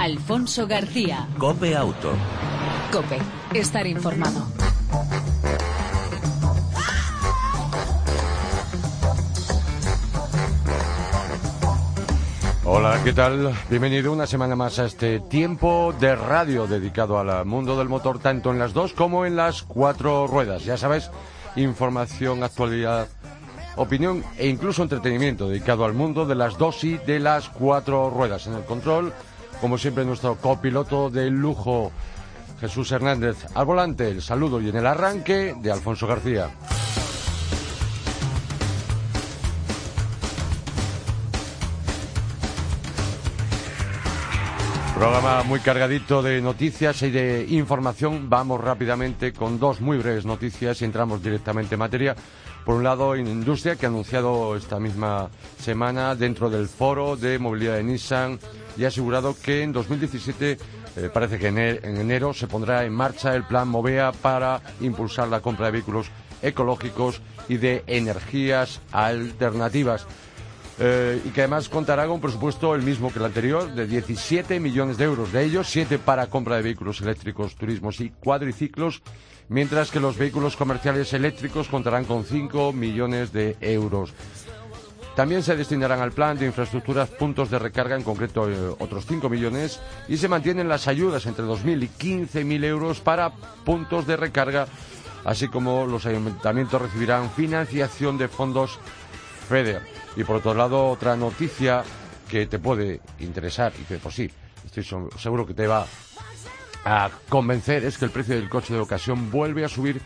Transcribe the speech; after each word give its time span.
Alfonso 0.00 0.66
García. 0.66 1.28
Cope 1.36 1.76
Auto. 1.76 2.14
Cope, 2.90 3.18
estar 3.52 3.86
informado. 3.86 4.46
Hola, 12.64 12.98
¿qué 13.04 13.12
tal? 13.12 13.52
Bienvenido 13.68 14.10
una 14.10 14.26
semana 14.26 14.56
más 14.56 14.78
a 14.78 14.86
este 14.86 15.20
tiempo 15.20 15.94
de 16.00 16.16
radio 16.16 16.66
dedicado 16.66 17.18
al 17.18 17.44
mundo 17.44 17.76
del 17.76 17.90
motor, 17.90 18.20
tanto 18.20 18.52
en 18.52 18.58
las 18.58 18.72
dos 18.72 18.94
como 18.94 19.26
en 19.26 19.36
las 19.36 19.62
cuatro 19.62 20.26
ruedas. 20.26 20.64
Ya 20.64 20.78
sabes, 20.78 21.10
información, 21.56 22.42
actualidad, 22.42 23.06
opinión 23.76 24.24
e 24.38 24.48
incluso 24.48 24.82
entretenimiento 24.82 25.46
dedicado 25.46 25.84
al 25.84 25.92
mundo 25.92 26.24
de 26.24 26.36
las 26.36 26.56
dos 26.56 26.84
y 26.84 26.96
de 26.96 27.20
las 27.20 27.50
cuatro 27.50 28.08
ruedas. 28.08 28.46
En 28.46 28.54
el 28.54 28.64
control, 28.64 29.12
como 29.60 29.78
siempre, 29.78 30.04
nuestro 30.04 30.36
copiloto 30.36 31.10
de 31.10 31.30
lujo, 31.30 31.92
Jesús 32.60 32.90
Hernández. 32.92 33.36
Al 33.54 33.66
volante, 33.66 34.08
el 34.08 34.22
saludo 34.22 34.60
y 34.60 34.68
en 34.68 34.76
el 34.76 34.86
arranque 34.86 35.54
de 35.60 35.70
Alfonso 35.70 36.06
García. 36.06 36.50
Programa 44.96 45.42
muy 45.44 45.60
cargadito 45.60 46.22
de 46.22 46.42
noticias 46.42 47.00
y 47.02 47.10
de 47.10 47.46
información. 47.48 48.28
Vamos 48.28 48.60
rápidamente 48.60 49.32
con 49.32 49.58
dos 49.58 49.80
muy 49.80 49.96
breves 49.96 50.26
noticias 50.26 50.82
y 50.82 50.84
entramos 50.84 51.22
directamente 51.22 51.74
en 51.74 51.78
materia. 51.78 52.16
Por 52.70 52.76
un 52.76 52.84
lado, 52.84 53.16
Industria, 53.16 53.74
que 53.74 53.86
ha 53.86 53.88
anunciado 53.88 54.54
esta 54.54 54.78
misma 54.78 55.28
semana 55.58 56.14
dentro 56.14 56.48
del 56.48 56.68
foro 56.68 57.16
de 57.16 57.36
movilidad 57.36 57.74
de 57.74 57.82
Nissan 57.82 58.38
y 58.76 58.84
ha 58.84 58.88
asegurado 58.88 59.34
que 59.42 59.64
en 59.64 59.72
2017, 59.72 60.52
eh, 60.52 61.10
parece 61.12 61.40
que 61.40 61.48
en 61.48 61.58
enero, 61.58 62.32
se 62.32 62.46
pondrá 62.46 62.84
en 62.84 62.92
marcha 62.92 63.34
el 63.34 63.42
plan 63.42 63.66
Movea 63.66 64.12
para 64.12 64.60
impulsar 64.80 65.26
la 65.26 65.40
compra 65.40 65.66
de 65.66 65.72
vehículos 65.72 66.12
ecológicos 66.42 67.20
y 67.48 67.56
de 67.56 67.82
energías 67.88 68.80
alternativas. 68.92 70.06
Eh, 70.78 71.20
y 71.24 71.30
que 71.30 71.40
además 71.40 71.68
contará 71.68 72.04
con 72.04 72.14
un 72.14 72.20
presupuesto 72.20 72.76
el 72.76 72.82
mismo 72.82 73.12
que 73.12 73.18
el 73.18 73.24
anterior, 73.24 73.74
de 73.74 73.88
17 73.88 74.60
millones 74.60 74.96
de 74.96 75.06
euros. 75.06 75.32
De 75.32 75.44
ellos, 75.44 75.66
7 75.68 75.98
para 75.98 76.28
compra 76.28 76.54
de 76.54 76.62
vehículos 76.62 77.00
eléctricos, 77.00 77.56
turismos 77.56 78.00
y 78.00 78.10
cuadriciclos, 78.10 79.02
mientras 79.50 79.90
que 79.90 80.00
los 80.00 80.16
vehículos 80.16 80.56
comerciales 80.56 81.12
eléctricos 81.12 81.68
contarán 81.68 82.04
con 82.04 82.24
5 82.24 82.72
millones 82.72 83.32
de 83.32 83.56
euros. 83.60 84.14
También 85.16 85.42
se 85.42 85.56
destinarán 85.56 86.00
al 86.00 86.12
plan 86.12 86.38
de 86.38 86.46
infraestructuras 86.46 87.10
puntos 87.10 87.50
de 87.50 87.58
recarga, 87.58 87.96
en 87.96 88.04
concreto 88.04 88.48
eh, 88.48 88.74
otros 88.78 89.04
5 89.06 89.28
millones, 89.28 89.80
y 90.08 90.16
se 90.16 90.28
mantienen 90.28 90.68
las 90.68 90.86
ayudas 90.86 91.26
entre 91.26 91.44
2.000 91.44 91.82
y 91.82 91.88
15.000 91.88 92.64
euros 92.64 93.00
para 93.00 93.30
puntos 93.64 94.06
de 94.06 94.16
recarga, 94.16 94.68
así 95.24 95.48
como 95.48 95.84
los 95.84 96.06
ayuntamientos 96.06 96.80
recibirán 96.80 97.28
financiación 97.32 98.18
de 98.18 98.28
fondos 98.28 98.78
FEDER. 99.48 99.82
Y 100.16 100.22
por 100.22 100.36
otro 100.36 100.54
lado, 100.54 100.88
otra 100.88 101.16
noticia 101.16 101.82
que 102.28 102.46
te 102.46 102.60
puede 102.60 103.00
interesar 103.18 103.72
y 103.80 103.82
que 103.82 103.98
por 103.98 104.12
sí 104.12 104.30
estoy 104.64 104.86
seguro 105.18 105.44
que 105.44 105.54
te 105.54 105.66
va 105.66 105.84
a 106.84 107.10
convencer 107.28 107.84
es 107.84 107.98
que 107.98 108.06
el 108.06 108.10
precio 108.10 108.34
del 108.34 108.48
coche 108.48 108.74
de 108.74 108.80
ocasión 108.80 109.30
vuelve 109.30 109.64
a 109.64 109.68
subir 109.68 110.00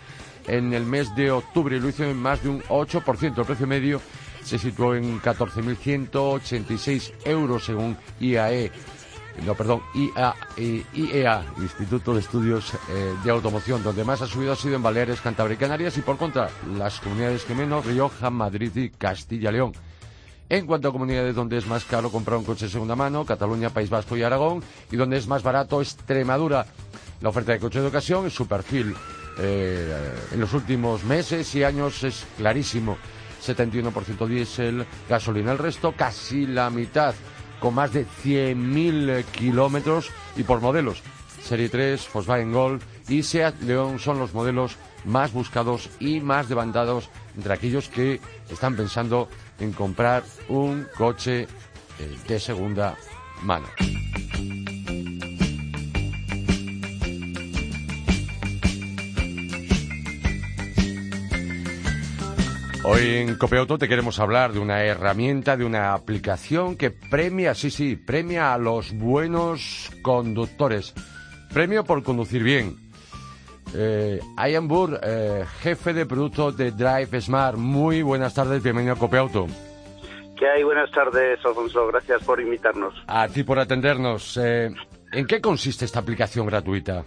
en 0.46 0.74
el 0.74 0.84
mes 0.84 1.14
de 1.14 1.30
octubre 1.30 1.76
y 1.76 1.80
lo 1.80 1.88
hizo 1.88 2.04
en 2.04 2.16
más 2.16 2.42
de 2.42 2.48
un 2.50 2.62
8%. 2.62 3.38
El 3.38 3.44
precio 3.44 3.66
medio 3.66 4.00
se 4.42 4.58
situó 4.58 4.94
en 4.94 5.20
14.186 5.20 7.12
euros 7.24 7.64
según 7.64 7.96
IAE. 8.20 8.70
No, 9.44 9.54
perdón, 9.54 9.82
IEA, 9.94 10.34
e 10.56 10.84
Instituto 11.58 12.14
de 12.14 12.20
Estudios 12.20 12.72
eh, 12.88 13.14
de 13.24 13.30
Automoción. 13.30 13.82
Donde 13.82 14.04
más 14.04 14.22
ha 14.22 14.26
subido 14.26 14.52
ha 14.52 14.56
sido 14.56 14.76
en 14.76 14.82
Baleares, 14.82 15.20
Cantabria 15.20 15.54
y 15.54 15.58
Canarias 15.58 15.98
y 15.98 16.02
por 16.02 16.16
contra 16.16 16.50
las 16.76 17.00
comunidades 17.00 17.44
que 17.44 17.54
menos, 17.54 17.84
Rioja, 17.84 18.30
Madrid 18.30 18.70
y 18.76 18.90
Castilla-León. 18.90 19.72
En 20.48 20.66
cuanto 20.66 20.88
a 20.88 20.92
comunidades 20.92 21.34
donde 21.34 21.56
es 21.56 21.66
más 21.66 21.84
caro 21.84 22.10
comprar 22.10 22.38
un 22.38 22.44
coche 22.44 22.66
de 22.66 22.70
segunda 22.70 22.94
mano, 22.94 23.24
Cataluña, 23.24 23.70
País 23.70 23.88
Vasco 23.88 24.16
y 24.16 24.22
Aragón, 24.22 24.62
y 24.90 24.96
donde 24.96 25.16
es 25.16 25.26
más 25.26 25.42
barato, 25.42 25.80
Extremadura. 25.80 26.66
La 27.22 27.30
oferta 27.30 27.52
de 27.52 27.58
coche 27.58 27.80
de 27.80 27.86
ocasión, 27.86 28.30
su 28.30 28.46
perfil 28.46 28.94
eh, 29.38 30.14
en 30.32 30.40
los 30.40 30.52
últimos 30.52 31.02
meses 31.04 31.54
y 31.54 31.64
años 31.64 32.04
es 32.04 32.26
clarísimo. 32.36 32.98
71% 33.44 34.26
diésel, 34.26 34.86
gasolina 35.08 35.52
el 35.52 35.58
resto, 35.58 35.94
casi 35.96 36.46
la 36.46 36.70
mitad, 36.70 37.14
con 37.60 37.74
más 37.74 37.92
de 37.92 38.06
100.000 38.06 39.24
kilómetros 39.24 40.10
y 40.36 40.42
por 40.42 40.60
modelos. 40.60 41.02
Serie 41.42 41.68
3, 41.68 42.08
Volkswagen 42.12 42.52
Golf 42.52 42.84
y 43.08 43.22
Seat 43.22 43.60
León 43.62 43.98
son 43.98 44.18
los 44.18 44.32
modelos 44.32 44.76
más 45.04 45.32
buscados 45.32 45.90
y 46.00 46.20
más 46.20 46.48
demandados 46.48 47.10
entre 47.36 47.52
aquellos 47.52 47.88
que 47.88 48.20
están 48.50 48.76
pensando 48.76 49.28
en 49.58 49.72
comprar 49.72 50.24
un 50.48 50.86
coche 50.96 51.42
eh, 51.42 51.48
de 52.26 52.40
segunda 52.40 52.96
mano. 53.42 53.66
Hoy 62.86 63.16
en 63.16 63.36
Copeauto 63.36 63.78
te 63.78 63.88
queremos 63.88 64.20
hablar 64.20 64.52
de 64.52 64.58
una 64.58 64.84
herramienta, 64.84 65.56
de 65.56 65.64
una 65.64 65.94
aplicación 65.94 66.76
que 66.76 66.90
premia, 66.90 67.54
sí, 67.54 67.70
sí, 67.70 67.96
premia 67.96 68.52
a 68.52 68.58
los 68.58 68.92
buenos 68.92 69.90
conductores. 70.02 70.92
Premio 71.50 71.84
por 71.84 72.02
conducir 72.02 72.42
bien. 72.42 72.83
Eh, 73.76 74.20
Ian 74.48 74.68
Burr, 74.68 75.00
eh, 75.02 75.44
jefe 75.60 75.92
de 75.92 76.06
producto 76.06 76.52
de 76.52 76.70
Drive 76.70 77.20
Smart. 77.20 77.56
Muy 77.56 78.02
buenas 78.02 78.34
tardes, 78.34 78.62
bienvenido 78.62 78.94
a 78.94 78.98
Copeauto. 78.98 79.46
¿Qué 80.38 80.48
hay? 80.48 80.62
Buenas 80.62 80.90
tardes, 80.90 81.44
Alfonso. 81.44 81.86
Gracias 81.88 82.24
por 82.24 82.40
invitarnos. 82.40 82.94
A 83.06 83.28
ti 83.28 83.42
por 83.42 83.58
atendernos. 83.58 84.36
Eh, 84.36 84.70
¿En 85.12 85.26
qué 85.26 85.40
consiste 85.40 85.84
esta 85.84 86.00
aplicación 86.00 86.46
gratuita? 86.46 87.04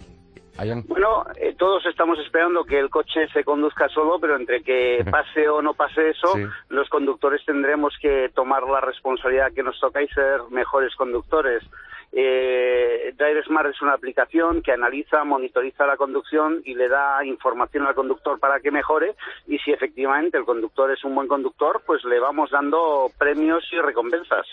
Bueno, 0.88 1.24
eh, 1.36 1.54
todos 1.56 1.86
estamos 1.86 2.18
esperando 2.18 2.64
que 2.64 2.80
el 2.80 2.90
coche 2.90 3.28
se 3.32 3.44
conduzca 3.44 3.88
solo, 3.88 4.18
pero 4.20 4.36
entre 4.36 4.62
que 4.62 5.04
pase 5.10 5.48
o 5.48 5.62
no 5.62 5.74
pase 5.74 6.10
eso, 6.10 6.34
los 6.68 6.88
conductores 6.88 7.44
tendremos 7.44 7.94
que 8.02 8.30
tomar 8.34 8.64
la 8.64 8.80
responsabilidad 8.80 9.52
que 9.52 9.62
nos 9.62 9.78
toca 9.78 10.02
y 10.02 10.08
ser 10.08 10.40
mejores 10.50 10.94
conductores. 10.96 11.62
Eh, 12.12 13.12
Drive 13.16 13.44
Smart 13.44 13.68
es 13.68 13.82
una 13.82 13.92
aplicación 13.92 14.62
que 14.62 14.72
analiza, 14.72 15.24
monitoriza 15.24 15.86
la 15.86 15.96
conducción 15.96 16.62
y 16.64 16.74
le 16.74 16.88
da 16.88 17.24
información 17.24 17.86
al 17.86 17.94
conductor 17.94 18.40
para 18.40 18.60
que 18.60 18.70
mejore 18.70 19.14
y 19.46 19.58
si 19.58 19.72
efectivamente 19.72 20.38
el 20.38 20.44
conductor 20.44 20.90
es 20.90 21.04
un 21.04 21.14
buen 21.14 21.28
conductor, 21.28 21.82
pues 21.86 22.04
le 22.04 22.18
vamos 22.18 22.50
dando 22.50 23.10
premios 23.18 23.64
y 23.72 23.80
recompensas. 23.80 24.46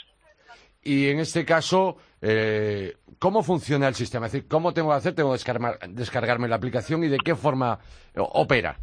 Y 0.84 1.10
en 1.10 1.20
este 1.20 1.46
caso, 1.46 1.98
eh, 2.22 2.94
¿cómo 3.18 3.42
funciona 3.42 3.88
el 3.88 3.96
sistema? 3.96 4.28
Es 4.28 4.34
decir, 4.34 4.48
¿cómo 4.48 4.74
tengo 4.74 4.90
que 4.90 4.98
hacer? 4.98 5.16
Tengo 5.16 5.34
que 5.34 5.88
descargarme 5.90 6.48
la 6.48 6.58
aplicación 6.58 7.04
y 7.04 7.08
de 7.08 7.18
qué 7.18 7.36
forma 7.36 7.80
opera. 8.16 8.78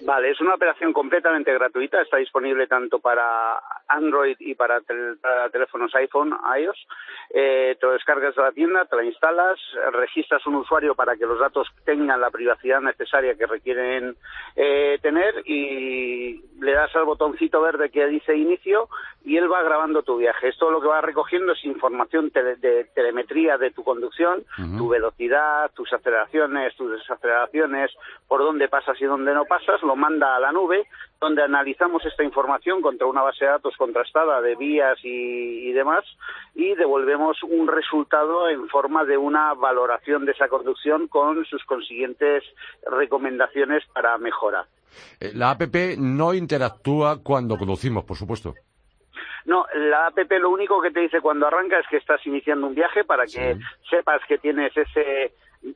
Vale, 0.00 0.30
es 0.30 0.40
una 0.40 0.54
operación 0.54 0.92
completamente 0.92 1.52
gratuita, 1.54 2.02
está 2.02 2.18
disponible 2.18 2.66
tanto 2.66 2.98
para 2.98 3.58
Android 3.88 4.36
y 4.40 4.54
para, 4.54 4.80
teléfonos 5.52 5.94
iPhone, 5.94 6.34
iOS. 6.58 6.86
Eh, 7.30 7.76
te 7.80 7.86
lo 7.86 7.92
descargas 7.92 8.34
de 8.34 8.42
la 8.42 8.52
tienda, 8.52 8.84
te 8.84 8.96
la 8.96 9.04
instalas, 9.04 9.58
registras 9.92 10.46
un 10.46 10.56
usuario 10.56 10.94
para 10.94 11.16
que 11.16 11.26
los 11.26 11.38
datos 11.38 11.68
tengan 11.84 12.20
la 12.20 12.30
privacidad 12.30 12.80
necesaria 12.80 13.34
que 13.34 13.46
requieren 13.46 14.16
eh, 14.54 14.98
tener 15.02 15.42
y 15.44 16.40
le 16.60 16.72
das 16.72 16.94
al 16.94 17.04
botoncito 17.04 17.60
verde 17.60 17.90
que 17.90 18.06
dice 18.06 18.36
inicio 18.36 18.88
y 19.24 19.36
él 19.36 19.50
va 19.50 19.62
grabando 19.62 20.02
tu 20.02 20.16
viaje. 20.18 20.48
Esto 20.48 20.70
lo 20.70 20.80
que 20.80 20.86
va 20.86 21.00
recogiendo 21.00 21.52
es 21.52 21.64
información 21.64 22.30
de 22.32 22.84
telemetría 22.94 23.58
de 23.58 23.70
tu 23.72 23.82
conducción, 23.82 24.44
tu 24.78 24.88
velocidad, 24.88 25.70
tus 25.74 25.92
aceleraciones, 25.92 26.76
tus 26.76 26.92
desaceleraciones, 26.92 27.90
por 28.28 28.40
dónde 28.40 28.68
pasas 28.68 29.00
y 29.00 29.04
dónde 29.04 29.34
no 29.34 29.44
pasas 29.44 29.82
lo 29.82 29.96
manda 29.96 30.36
a 30.36 30.40
la 30.40 30.52
nube, 30.52 30.86
donde 31.20 31.42
analizamos 31.42 32.04
esta 32.04 32.22
información 32.22 32.82
contra 32.82 33.06
una 33.06 33.22
base 33.22 33.44
de 33.44 33.50
datos 33.50 33.75
contrastada 33.76 34.40
de 34.40 34.56
vías 34.56 34.98
y, 35.02 35.72
demás, 35.72 36.04
y 36.54 36.74
devolvemos 36.74 37.42
un 37.42 37.68
resultado 37.68 38.48
en 38.48 38.68
forma 38.68 39.04
de 39.04 39.16
una 39.16 39.54
valoración 39.54 40.24
de 40.24 40.32
esa 40.32 40.48
conducción 40.48 41.08
con 41.08 41.44
sus 41.44 41.64
consiguientes 41.64 42.44
recomendaciones 42.90 43.84
para 43.92 44.18
mejora. 44.18 44.66
Eh, 45.20 45.32
la 45.34 45.50
APP 45.50 45.98
no 45.98 46.34
interactúa 46.34 47.22
cuando 47.22 47.56
conducimos, 47.56 48.04
por 48.04 48.16
supuesto. 48.16 48.54
No, 49.44 49.64
la 49.74 50.08
APP 50.08 50.32
lo 50.40 50.50
único 50.50 50.82
que 50.82 50.90
te 50.90 51.00
dice 51.00 51.20
cuando 51.20 51.46
arranca 51.46 51.78
es 51.78 51.86
que 51.88 51.98
estás 51.98 52.24
iniciando 52.26 52.66
un 52.66 52.74
viaje 52.74 53.04
para 53.04 53.26
que 53.26 53.56
sepas 53.88 54.20
que 54.26 54.38
tienes 54.38 54.76
ese 54.76 55.34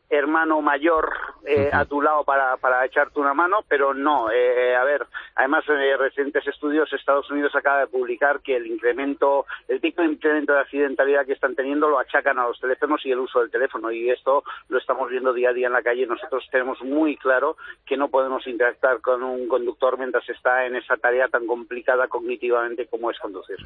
hermano 0.08 0.60
mayor 0.60 1.12
eh, 1.46 1.70
a 1.72 1.84
tu 1.84 2.00
lado 2.00 2.25
para, 2.25 2.56
para 2.56 2.84
echarte 2.84 3.19
una 3.19 3.34
mano, 3.34 3.64
pero 3.69 3.94
no. 3.94 4.31
Eh, 4.31 4.76
a 4.76 4.84
ver, 4.84 5.06
además, 5.34 5.64
en 5.69 5.98
recientes 5.98 6.46
estudios, 6.46 6.92
Estados 6.92 7.31
Unidos 7.31 7.54
acaba 7.54 7.81
de 7.81 7.87
publicar 7.87 8.40
que 8.40 8.56
el 8.56 8.66
incremento, 8.66 9.46
el 9.69 9.81
pico 9.81 10.02
de 10.02 10.08
incremento 10.08 10.52
de 10.52 10.60
accidentalidad 10.60 11.26
que 11.26 11.32
están 11.32 11.54
teniendo 11.54 11.88
lo 11.88 11.98
achacan 11.98 12.38
a 12.38 12.46
los 12.46 12.60
teléfonos 12.60 13.04
y 13.04 13.10
el 13.10 13.20
uso 13.20 13.40
del 13.40 13.50
teléfono. 13.50 13.90
Y 13.90 14.10
esto 14.10 14.44
lo 14.69 14.78
estamos 14.78 15.10
viendo 15.10 15.32
día 15.32 15.50
a 15.50 15.54
día 15.54 15.66
en 15.69 15.72
la 15.72 15.82
calle. 15.82 16.06
Nosotros 16.06 16.46
tenemos 16.50 16.81
muy 16.82 17.16
claro 17.16 17.56
que 17.87 17.96
no 17.96 18.08
podemos 18.08 18.46
interactuar 18.46 19.00
con 19.00 19.22
un 19.22 19.48
conductor 19.48 19.98
mientras 19.98 20.28
está 20.28 20.66
en 20.66 20.76
esa 20.76 20.96
tarea 20.96 21.28
tan 21.28 21.46
complicada 21.46 22.08
cognitivamente 22.08 22.87
como 22.87 23.10
es 23.10 23.19
conducir. 23.19 23.58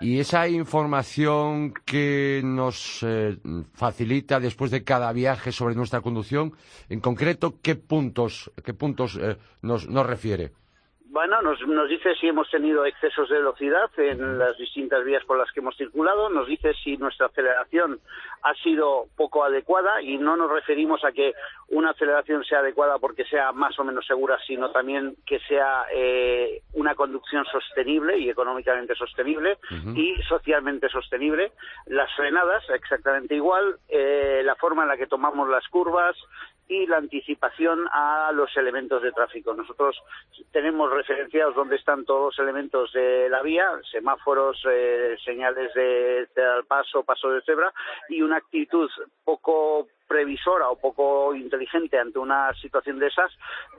Y 0.00 0.18
esa 0.18 0.48
información 0.48 1.72
que 1.84 2.40
nos 2.44 3.02
eh, 3.02 3.38
facilita 3.74 4.40
después 4.40 4.70
de 4.70 4.82
cada 4.82 5.12
viaje 5.12 5.52
sobre 5.52 5.74
nuestra 5.74 6.00
conducción, 6.00 6.54
en 6.88 7.00
concreto, 7.00 7.60
¿qué 7.62 7.76
puntos, 7.76 8.50
qué 8.64 8.74
puntos 8.74 9.18
eh, 9.20 9.36
nos, 9.62 9.88
nos 9.88 10.04
refiere? 10.04 10.52
Bueno, 11.12 11.42
nos, 11.42 11.60
nos 11.68 11.90
dice 11.90 12.14
si 12.14 12.28
hemos 12.28 12.48
tenido 12.48 12.86
excesos 12.86 13.28
de 13.28 13.36
velocidad 13.36 13.90
en 13.98 14.38
las 14.38 14.56
distintas 14.56 15.04
vías 15.04 15.22
por 15.26 15.36
las 15.36 15.52
que 15.52 15.60
hemos 15.60 15.76
circulado, 15.76 16.30
nos 16.30 16.48
dice 16.48 16.72
si 16.82 16.96
nuestra 16.96 17.26
aceleración 17.26 18.00
ha 18.42 18.54
sido 18.54 19.08
poco 19.14 19.44
adecuada 19.44 20.00
y 20.00 20.16
no 20.16 20.38
nos 20.38 20.50
referimos 20.50 21.04
a 21.04 21.12
que 21.12 21.34
una 21.68 21.90
aceleración 21.90 22.42
sea 22.44 22.60
adecuada 22.60 22.98
porque 22.98 23.26
sea 23.26 23.52
más 23.52 23.78
o 23.78 23.84
menos 23.84 24.06
segura, 24.06 24.38
sino 24.46 24.70
también 24.70 25.14
que 25.26 25.38
sea 25.40 25.84
eh, 25.92 26.62
una 26.72 26.94
conducción 26.94 27.44
sostenible 27.44 28.18
y 28.18 28.30
económicamente 28.30 28.94
sostenible 28.94 29.58
y 29.94 30.14
socialmente 30.22 30.88
sostenible. 30.88 31.52
Las 31.88 32.10
frenadas, 32.14 32.64
exactamente 32.70 33.34
igual, 33.34 33.76
eh, 33.90 34.40
la 34.44 34.54
forma 34.54 34.84
en 34.84 34.88
la 34.88 34.96
que 34.96 35.06
tomamos 35.06 35.46
las 35.50 35.68
curvas, 35.68 36.16
y 36.72 36.86
la 36.86 36.96
anticipación 36.96 37.86
a 37.92 38.32
los 38.32 38.56
elementos 38.56 39.02
de 39.02 39.12
tráfico. 39.12 39.52
Nosotros 39.52 39.96
tenemos 40.52 40.90
referenciados 40.90 41.54
dónde 41.54 41.76
están 41.76 42.06
todos 42.06 42.34
los 42.34 42.38
elementos 42.38 42.92
de 42.94 43.28
la 43.28 43.42
vía, 43.42 43.68
semáforos, 43.90 44.64
eh, 44.70 45.16
señales 45.22 45.72
de, 45.74 46.26
paso, 46.66 47.02
paso 47.02 47.28
de 47.30 47.42
cebra 47.42 47.72
y 48.08 48.22
una 48.22 48.38
actitud 48.38 48.88
poco 49.22 49.86
previsora 50.08 50.70
o 50.70 50.76
poco 50.76 51.34
inteligente 51.34 51.98
ante 51.98 52.18
una 52.18 52.52
situación 52.54 52.98
de 52.98 53.08
esas, 53.08 53.30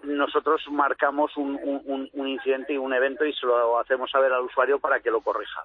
nosotros 0.04 0.62
marcamos 0.72 1.36
un, 1.38 2.10
incidente 2.16 2.74
y 2.74 2.78
un 2.78 2.94
evento 2.94 3.26
y 3.26 3.34
se 3.34 3.46
lo 3.46 3.80
hacemos 3.80 4.10
saber 4.10 4.32
al 4.34 4.42
usuario 4.42 4.80
para 4.80 5.00
que 5.00 5.12
lo 5.12 5.22
corrija. 5.22 5.64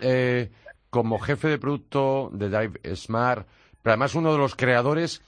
Eh, 0.00 0.50
como 0.90 1.18
jefe 1.18 1.48
de 1.48 1.58
producto 1.58 2.30
de 2.32 2.48
Drive 2.50 2.94
Smart, 2.94 3.46
pero 3.82 3.92
además 3.92 4.14
uno 4.14 4.32
de 4.32 4.38
los 4.38 4.54
creadores, 4.54 5.22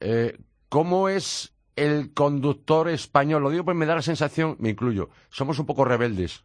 eh, 0.00 0.38
¿cómo 0.68 1.08
es 1.08 1.54
el 1.76 2.12
conductor 2.14 2.88
español? 2.88 3.42
Lo 3.42 3.50
digo 3.50 3.64
porque 3.64 3.78
me 3.78 3.86
da 3.86 3.94
la 3.94 4.02
sensación, 4.02 4.56
me 4.58 4.70
incluyo, 4.70 5.10
somos 5.28 5.58
un 5.58 5.66
poco 5.66 5.84
rebeldes. 5.84 6.44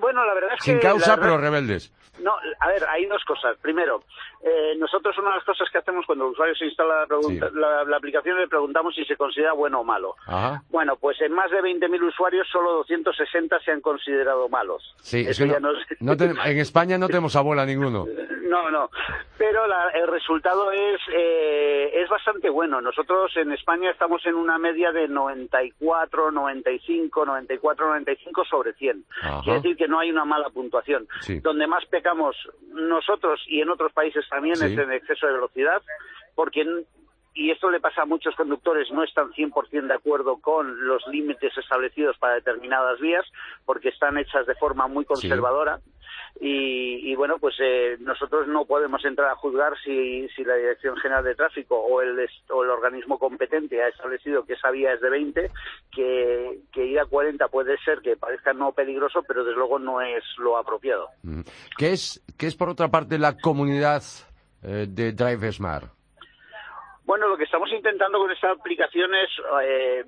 Bueno, 0.00 0.24
la 0.24 0.34
verdad 0.34 0.50
es 0.54 0.64
que... 0.64 0.72
Sin 0.72 0.80
causa, 0.80 1.16
pero 1.16 1.38
rebeldes. 1.38 1.92
No, 2.24 2.32
a 2.58 2.68
ver, 2.68 2.82
hay 2.88 3.04
dos 3.04 3.22
cosas. 3.24 3.58
Primero, 3.60 4.02
eh, 4.42 4.74
nosotros 4.78 5.14
una 5.18 5.28
de 5.28 5.36
las 5.36 5.44
cosas 5.44 5.68
que 5.70 5.76
hacemos 5.76 6.06
cuando 6.06 6.24
el 6.24 6.32
usuario 6.32 6.54
se 6.54 6.64
instala 6.64 7.06
la, 7.52 7.96
aplicación 7.96 8.38
le 8.38 8.48
preguntamos 8.48 8.94
si 8.94 9.04
se 9.04 9.14
considera 9.14 9.52
bueno 9.52 9.80
o 9.80 9.84
malo. 9.84 10.16
Bueno, 10.70 10.96
pues 10.96 11.20
en 11.20 11.32
más 11.32 11.50
de 11.50 11.58
20.000 11.58 12.02
usuarios 12.08 12.48
solo 12.50 12.72
260 12.78 13.60
se 13.60 13.72
han 13.72 13.82
considerado 13.82 14.48
malos. 14.48 14.94
Sí, 15.02 15.26
en 15.28 16.58
España 16.58 16.96
no 16.96 17.08
tenemos 17.08 17.36
abuela 17.36 17.66
ninguno. 17.66 18.06
No, 18.44 18.70
no. 18.70 18.90
Pero 19.36 19.62
el 19.94 20.06
resultado 20.06 20.70
es, 20.70 21.00
eh, 21.12 21.90
es 21.94 22.08
bastante 22.08 22.48
bueno. 22.50 22.80
Nosotros 22.80 23.32
en 23.36 23.50
España 23.52 23.90
estamos 23.90 24.24
en 24.26 24.34
una 24.34 24.58
media 24.58 24.92
de 24.92 25.08
94, 25.08 26.30
95, 26.30 27.24
94, 27.24 27.86
95 27.86 28.44
sobre 28.44 28.74
100. 28.74 29.04
Quiere 29.42 29.60
decir 29.60 29.76
que 29.76 29.88
no 29.88 29.98
hay 29.98 30.10
una 30.10 30.24
mala 30.24 30.50
puntuación. 30.50 31.08
Donde 31.42 31.66
más 31.66 31.84
pecamos 31.86 32.13
nosotros 32.72 33.40
y 33.46 33.60
en 33.60 33.70
otros 33.70 33.92
países 33.92 34.24
también 34.28 34.54
es 34.54 34.78
en 34.78 34.92
exceso 34.92 35.26
de 35.26 35.34
velocidad, 35.34 35.82
porque 36.34 36.64
y 37.34 37.50
esto 37.50 37.68
le 37.68 37.80
pasa 37.80 38.02
a 38.02 38.06
muchos 38.06 38.34
conductores, 38.36 38.90
no 38.92 39.02
están 39.02 39.32
100% 39.32 39.88
de 39.88 39.94
acuerdo 39.94 40.36
con 40.40 40.86
los 40.86 41.04
límites 41.08 41.56
establecidos 41.58 42.16
para 42.18 42.34
determinadas 42.34 43.00
vías, 43.00 43.26
porque 43.66 43.88
están 43.88 44.16
hechas 44.18 44.46
de 44.46 44.54
forma 44.54 44.86
muy 44.86 45.04
conservadora. 45.04 45.80
Y, 46.40 47.14
bueno, 47.14 47.38
pues 47.38 47.54
eh, 47.60 47.96
nosotros 48.00 48.48
no 48.48 48.64
podemos 48.64 49.04
entrar 49.04 49.30
a 49.30 49.36
juzgar 49.36 49.74
si, 49.84 50.26
la 50.44 50.56
Dirección 50.56 50.96
General 50.96 51.24
de 51.24 51.36
Tráfico 51.36 51.78
o 51.78 52.02
el, 52.02 52.28
o 52.50 52.64
el 52.64 52.70
organismo 52.70 53.18
competente 53.18 53.82
ha 53.82 53.88
establecido 53.88 54.44
que 54.44 54.54
esa 54.54 54.70
vía 54.70 54.92
es 54.92 55.00
de 55.00 55.10
20, 55.10 55.50
que, 55.92 56.60
ir 56.74 57.00
a 57.00 57.06
40 57.06 57.48
puede 57.48 57.78
ser 57.78 58.00
que 58.00 58.16
parezca 58.16 58.52
no 58.52 58.72
peligroso, 58.72 59.22
pero 59.26 59.44
desde 59.44 59.56
luego 59.56 59.78
no 59.78 60.00
es 60.00 60.24
lo 60.38 60.58
apropiado. 60.58 61.08
Mm. 61.22 61.42
¿Qué 61.78 61.92
es, 61.92 62.22
qué 62.36 62.46
es 62.46 62.56
por 62.56 62.68
otra 62.68 62.88
parte, 62.88 63.18
la 63.18 63.38
comunidad 63.38 64.02
eh, 64.62 64.86
de 64.88 65.12
Drive 65.12 65.52
Smart? 65.52 65.84
Bueno, 67.04 67.28
lo 67.28 67.36
que 67.36 67.44
estamos 67.44 67.70
intentando 67.70 68.18
con 68.18 68.30
esta 68.30 68.50
aplicación 68.50 69.14
es 69.14 69.30
eh, 69.62 70.04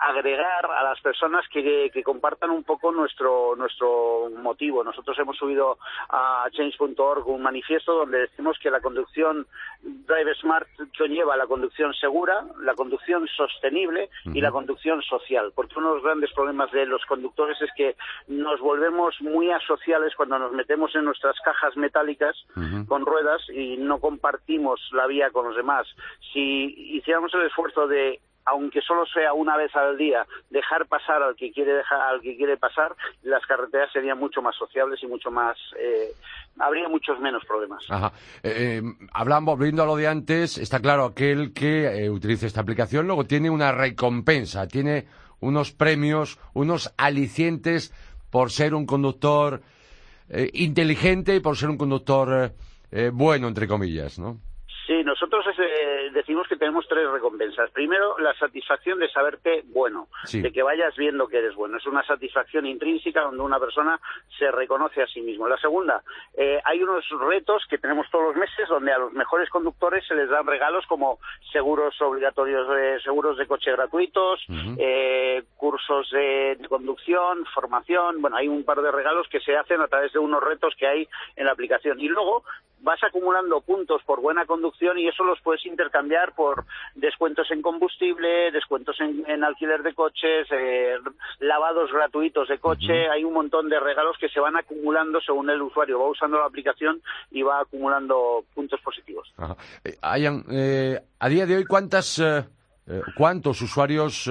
agregar 0.00 0.66
a 0.66 0.82
las 0.82 1.00
personas 1.00 1.44
que, 1.48 1.90
compartan 2.04 2.50
un 2.50 2.64
poco 2.64 2.92
nuestro 2.92 3.54
nuestro 3.56 4.30
motivo. 4.42 4.82
Nosotros 4.84 5.18
hemos 5.18 5.36
subido 5.36 5.78
a 6.08 6.46
change.org 6.52 7.28
un 7.28 7.42
manifiesto 7.42 7.92
donde 7.92 8.20
decimos 8.20 8.56
que 8.62 8.70
la 8.70 8.80
conducción 8.80 9.46
Drive 9.82 10.34
Smart 10.40 10.68
conlleva 10.96 11.36
la 11.36 11.46
conducción 11.46 11.92
segura, 11.94 12.46
la 12.60 12.74
conducción 12.74 13.26
sostenible 13.28 14.08
y 14.32 14.40
la 14.40 14.50
conducción 14.50 15.02
social. 15.02 15.52
Porque 15.54 15.74
uno 15.78 15.88
de 15.88 15.94
los 15.96 16.04
grandes 16.04 16.32
problemas 16.32 16.70
de 16.72 16.86
los 16.86 17.04
conductores 17.04 17.60
es 17.60 17.70
que 17.76 17.96
nos 18.28 18.60
volvemos 18.60 19.20
muy 19.20 19.50
asociales 19.50 20.14
cuando 20.14 20.38
nos 20.38 20.52
metemos 20.52 20.94
en 20.94 21.04
nuestras 21.04 21.36
cajas 21.40 21.76
metálicas 21.76 22.36
con 22.86 23.04
ruedas 23.04 23.42
y 23.50 23.76
no 23.76 23.98
compartimos 24.00 24.80
la 24.92 25.06
vía 25.06 25.30
con 25.30 25.46
los 25.46 25.56
demás. 25.56 25.86
Si 26.32 26.96
hiciéramos 26.96 27.32
el 27.34 27.42
esfuerzo 27.42 27.86
de 27.86 28.20
aunque 28.50 28.80
solo 28.80 29.04
sea 29.06 29.32
una 29.32 29.56
vez 29.56 29.74
al 29.76 29.96
día, 29.96 30.26
dejar 30.50 30.86
pasar 30.86 31.22
al 31.22 31.36
que 31.36 31.52
quiere 31.52 31.74
dejar, 31.74 32.00
al 32.00 32.20
que 32.20 32.36
quiere 32.36 32.56
pasar, 32.56 32.94
las 33.22 33.44
carreteras 33.46 33.92
serían 33.92 34.18
mucho 34.18 34.40
más 34.40 34.56
sociables 34.56 35.02
y 35.02 35.06
mucho 35.06 35.30
más, 35.30 35.56
eh, 35.78 36.12
habría 36.58 36.88
muchos 36.88 37.20
menos 37.20 37.44
problemas. 37.44 37.84
Ajá. 37.88 38.12
Eh, 38.42 38.80
eh, 38.82 39.40
volviendo 39.42 39.82
a 39.82 39.86
lo 39.86 39.96
de 39.96 40.08
antes, 40.08 40.58
está 40.58 40.80
claro 40.80 41.04
aquel 41.04 41.52
que 41.52 42.08
utilice 42.10 42.46
esta 42.46 42.60
aplicación 42.60 43.06
luego 43.06 43.24
tiene 43.24 43.50
una 43.50 43.72
recompensa, 43.72 44.66
tiene 44.66 45.06
unos 45.40 45.72
premios, 45.72 46.38
unos 46.54 46.92
alicientes 46.96 47.92
por 48.30 48.50
ser 48.50 48.74
un 48.74 48.86
conductor 48.86 49.62
inteligente 50.52 51.36
y 51.36 51.40
por 51.40 51.56
ser 51.56 51.70
un 51.70 51.78
conductor 51.78 52.52
bueno, 53.12 53.48
entre 53.48 53.66
comillas, 53.66 54.18
¿no? 54.18 54.38
Sí, 54.88 55.04
nosotros 55.04 55.44
eh, 55.58 56.08
decimos 56.14 56.48
que 56.48 56.56
tenemos 56.56 56.88
tres 56.88 57.10
recompensas. 57.10 57.70
Primero, 57.72 58.18
la 58.20 58.32
satisfacción 58.38 58.98
de 58.98 59.10
saberte 59.10 59.62
bueno, 59.66 60.08
de 60.32 60.50
que 60.50 60.62
vayas 60.62 60.96
viendo 60.96 61.28
que 61.28 61.36
eres 61.36 61.54
bueno. 61.54 61.76
Es 61.76 61.84
una 61.84 62.02
satisfacción 62.04 62.64
intrínseca 62.64 63.20
donde 63.20 63.42
una 63.42 63.60
persona 63.60 64.00
se 64.38 64.50
reconoce 64.50 65.02
a 65.02 65.06
sí 65.06 65.20
mismo. 65.20 65.46
La 65.46 65.58
segunda, 65.58 66.02
eh, 66.34 66.58
hay 66.64 66.82
unos 66.82 67.04
retos 67.20 67.66
que 67.68 67.76
tenemos 67.76 68.06
todos 68.10 68.28
los 68.28 68.36
meses 68.36 68.66
donde 68.66 68.90
a 68.90 68.96
los 68.96 69.12
mejores 69.12 69.50
conductores 69.50 70.06
se 70.06 70.14
les 70.14 70.30
dan 70.30 70.46
regalos 70.46 70.86
como 70.86 71.18
seguros 71.52 72.00
obligatorios, 72.00 72.66
de, 72.70 72.98
seguros 73.02 73.36
de 73.36 73.46
coche 73.46 73.70
gratuitos, 73.72 74.42
eh, 74.78 75.42
cursos 75.56 76.10
de, 76.12 76.56
de 76.58 76.66
conducción, 76.66 77.44
formación. 77.52 78.22
Bueno, 78.22 78.38
hay 78.38 78.48
un 78.48 78.64
par 78.64 78.80
de 78.80 78.90
regalos 78.90 79.28
que 79.28 79.40
se 79.40 79.54
hacen 79.54 79.82
a 79.82 79.88
través 79.88 80.14
de 80.14 80.18
unos 80.18 80.42
retos 80.42 80.74
que 80.78 80.86
hay 80.86 81.08
en 81.36 81.44
la 81.44 81.52
aplicación. 81.52 82.00
Y 82.00 82.08
luego 82.08 82.42
vas 82.80 83.02
acumulando 83.02 83.60
puntos 83.60 84.02
por 84.04 84.20
buena 84.20 84.46
conducción 84.46 84.98
y 84.98 85.08
eso 85.08 85.24
los 85.24 85.40
puedes 85.40 85.64
intercambiar 85.66 86.34
por 86.34 86.64
descuentos 86.94 87.50
en 87.50 87.62
combustible, 87.62 88.50
descuentos 88.52 88.96
en, 89.00 89.44
alquiler 89.44 89.82
de 89.82 89.94
coches, 89.94 90.46
eh, 90.50 90.96
lavados 91.40 91.92
gratuitos 91.92 92.48
de 92.48 92.58
coche. 92.58 93.08
Hay 93.08 93.24
un 93.24 93.34
montón 93.34 93.68
de 93.68 93.80
regalos 93.80 94.16
que 94.18 94.28
se 94.28 94.40
van 94.40 94.56
acumulando 94.56 95.20
según 95.20 95.50
el 95.50 95.60
usuario 95.62 95.98
va 95.98 96.08
usando 96.08 96.38
la 96.38 96.46
aplicación 96.46 97.02
y 97.30 97.42
va 97.42 97.60
acumulando 97.60 98.44
puntos 98.54 98.80
positivos. 98.80 99.32
Eh, 99.84 99.96
eh, 100.50 101.00
a 101.18 101.28
día 101.28 101.46
de 101.46 101.56
hoy, 101.56 101.64
¿cuántas, 101.64 102.22
¿cuántos 103.16 103.60
usuarios 103.60 104.30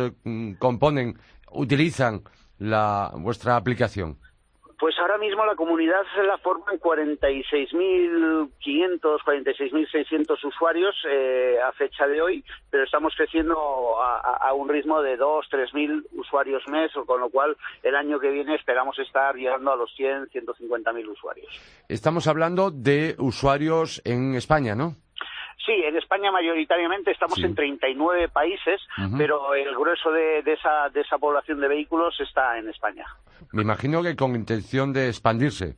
componen, 0.60 1.18
utilizan 1.52 2.22
la, 2.60 3.12
vuestra 3.16 3.56
aplicación? 3.56 4.18
Pues 4.80 4.96
ahora 5.00 5.18
mismo 5.18 5.44
la 5.44 5.56
comunidad 5.56 6.04
se 6.16 6.22
la 6.22 6.38
forman 6.38 6.80
46.500, 6.80 8.50
46.600 9.26 10.46
usuarios 10.46 10.96
eh, 11.10 11.58
a 11.60 11.72
fecha 11.72 12.06
de 12.06 12.22
hoy, 12.22 12.46
pero 12.70 12.84
estamos 12.84 13.16
creciendo 13.18 13.56
a, 14.00 14.54
un 14.54 14.70
ritmo 14.70 15.02
de 15.02 15.18
2, 15.18 15.48
3.000 15.50 16.06
usuarios 16.12 16.62
mes, 16.68 16.92
con 17.08 17.20
lo 17.20 17.30
cual 17.30 17.58
el 17.82 17.96
año 17.96 18.20
que 18.20 18.30
viene 18.30 18.54
esperamos 18.54 19.00
estar 19.00 19.36
llegando 19.36 19.72
a 19.72 19.76
los 19.76 19.92
100, 19.96 20.28
150.000 20.28 21.08
usuarios. 21.10 21.48
Estamos 21.90 22.28
hablando 22.28 22.70
de 22.70 23.16
usuarios 23.18 24.00
en 24.06 24.36
España, 24.36 24.76
¿no? 24.76 24.96
Sí, 25.68 25.74
en 25.84 25.98
España 25.98 26.32
mayoritariamente 26.32 27.12
estamos 27.12 27.38
en 27.40 27.54
39 27.54 28.30
países, 28.30 28.80
pero 29.18 29.54
el 29.54 29.76
grueso 29.76 30.10
de, 30.14 30.40
esa, 30.40 30.88
de 30.94 31.02
esa 31.02 31.18
población 31.18 31.60
de 31.60 31.68
vehículos 31.68 32.18
está 32.22 32.58
en 32.58 32.70
España. 32.70 33.06
Me 33.52 33.64
imagino 33.64 34.02
que 34.02 34.16
con 34.16 34.34
intención 34.34 34.94
de 34.94 35.10
expandirse. 35.10 35.76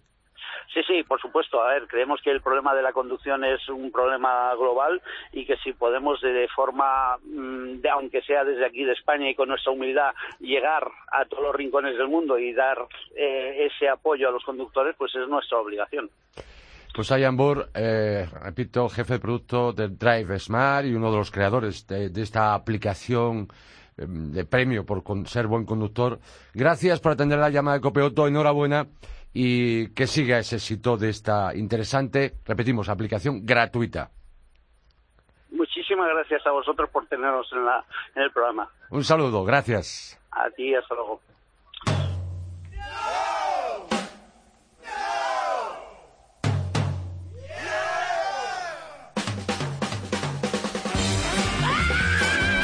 Sí, 0.71 0.81
sí, 0.85 1.01
por 1.01 1.19
supuesto. 1.19 1.63
A 1.63 1.73
ver, 1.73 1.87
creemos 1.87 2.21
que 2.21 2.29
el 2.29 2.41
problema 2.41 2.75
de 2.75 2.83
la 2.83 2.93
conducción 2.93 3.43
es 3.43 3.67
un 3.67 3.91
problema 3.91 4.53
global 4.53 5.01
y 5.31 5.43
que 5.47 5.57
si 5.57 5.73
podemos 5.73 6.21
de 6.21 6.47
forma, 6.49 7.17
mm, 7.23 7.79
aunque 7.91 8.21
sea 8.21 8.43
desde 8.43 8.67
aquí 8.67 8.83
de 8.83 8.93
España 8.93 9.27
y 9.27 9.33
con 9.33 9.49
nuestra 9.49 9.71
humildad, 9.71 10.13
llegar 10.39 10.87
a 11.11 11.25
todos 11.25 11.45
los 11.45 11.55
rincones 11.55 11.97
del 11.97 12.09
mundo 12.09 12.37
y 12.37 12.53
dar 12.53 12.77
eh, 13.15 13.67
ese 13.71 13.89
apoyo 13.89 14.29
a 14.29 14.31
los 14.31 14.43
conductores, 14.43 14.95
pues 14.95 15.15
es 15.15 15.27
nuestra 15.27 15.57
obligación. 15.57 16.11
Pues 16.93 17.09
Ian 17.09 17.37
Burr, 17.37 17.69
eh, 17.73 18.27
repito, 18.43 18.89
jefe 18.89 19.13
de 19.13 19.19
producto 19.19 19.73
de 19.73 19.89
Drive 19.89 20.39
Smart 20.39 20.85
y 20.85 20.93
uno 20.93 21.11
de 21.11 21.17
los 21.17 21.31
creadores 21.31 21.85
de, 21.87 22.11
esta 22.21 22.53
aplicación 22.53 23.47
em, 23.97 24.31
de 24.31 24.45
premio 24.45 24.85
por 24.85 25.03
ser 25.27 25.47
buen 25.47 25.65
conductor. 25.65 26.19
Gracias 26.53 26.99
por 26.99 27.11
atender 27.11 27.39
la 27.39 27.49
llamada 27.49 27.77
de 27.77 27.81
Copeoto. 27.81 28.27
Enhorabuena 28.27 28.87
y 29.33 29.89
que 29.93 30.07
siga 30.07 30.39
ese 30.39 30.55
éxito 30.55 30.97
de 30.97 31.09
esta 31.09 31.55
interesante, 31.55 32.33
repetimos, 32.45 32.89
aplicación 32.89 33.45
gratuita. 33.45 34.09
Muchísimas 35.51 36.09
gracias 36.09 36.45
a 36.47 36.51
vosotros 36.51 36.89
por 36.89 37.05
tenernos 37.07 37.47
en, 37.53 37.65
la, 37.65 37.85
en 38.15 38.23
el 38.23 38.31
programa. 38.31 38.69
Un 38.89 39.03
saludo, 39.03 39.43
gracias. 39.43 40.19
A 40.31 40.49
ti, 40.49 40.73
hasta 40.73 40.95
luego. 40.95 41.21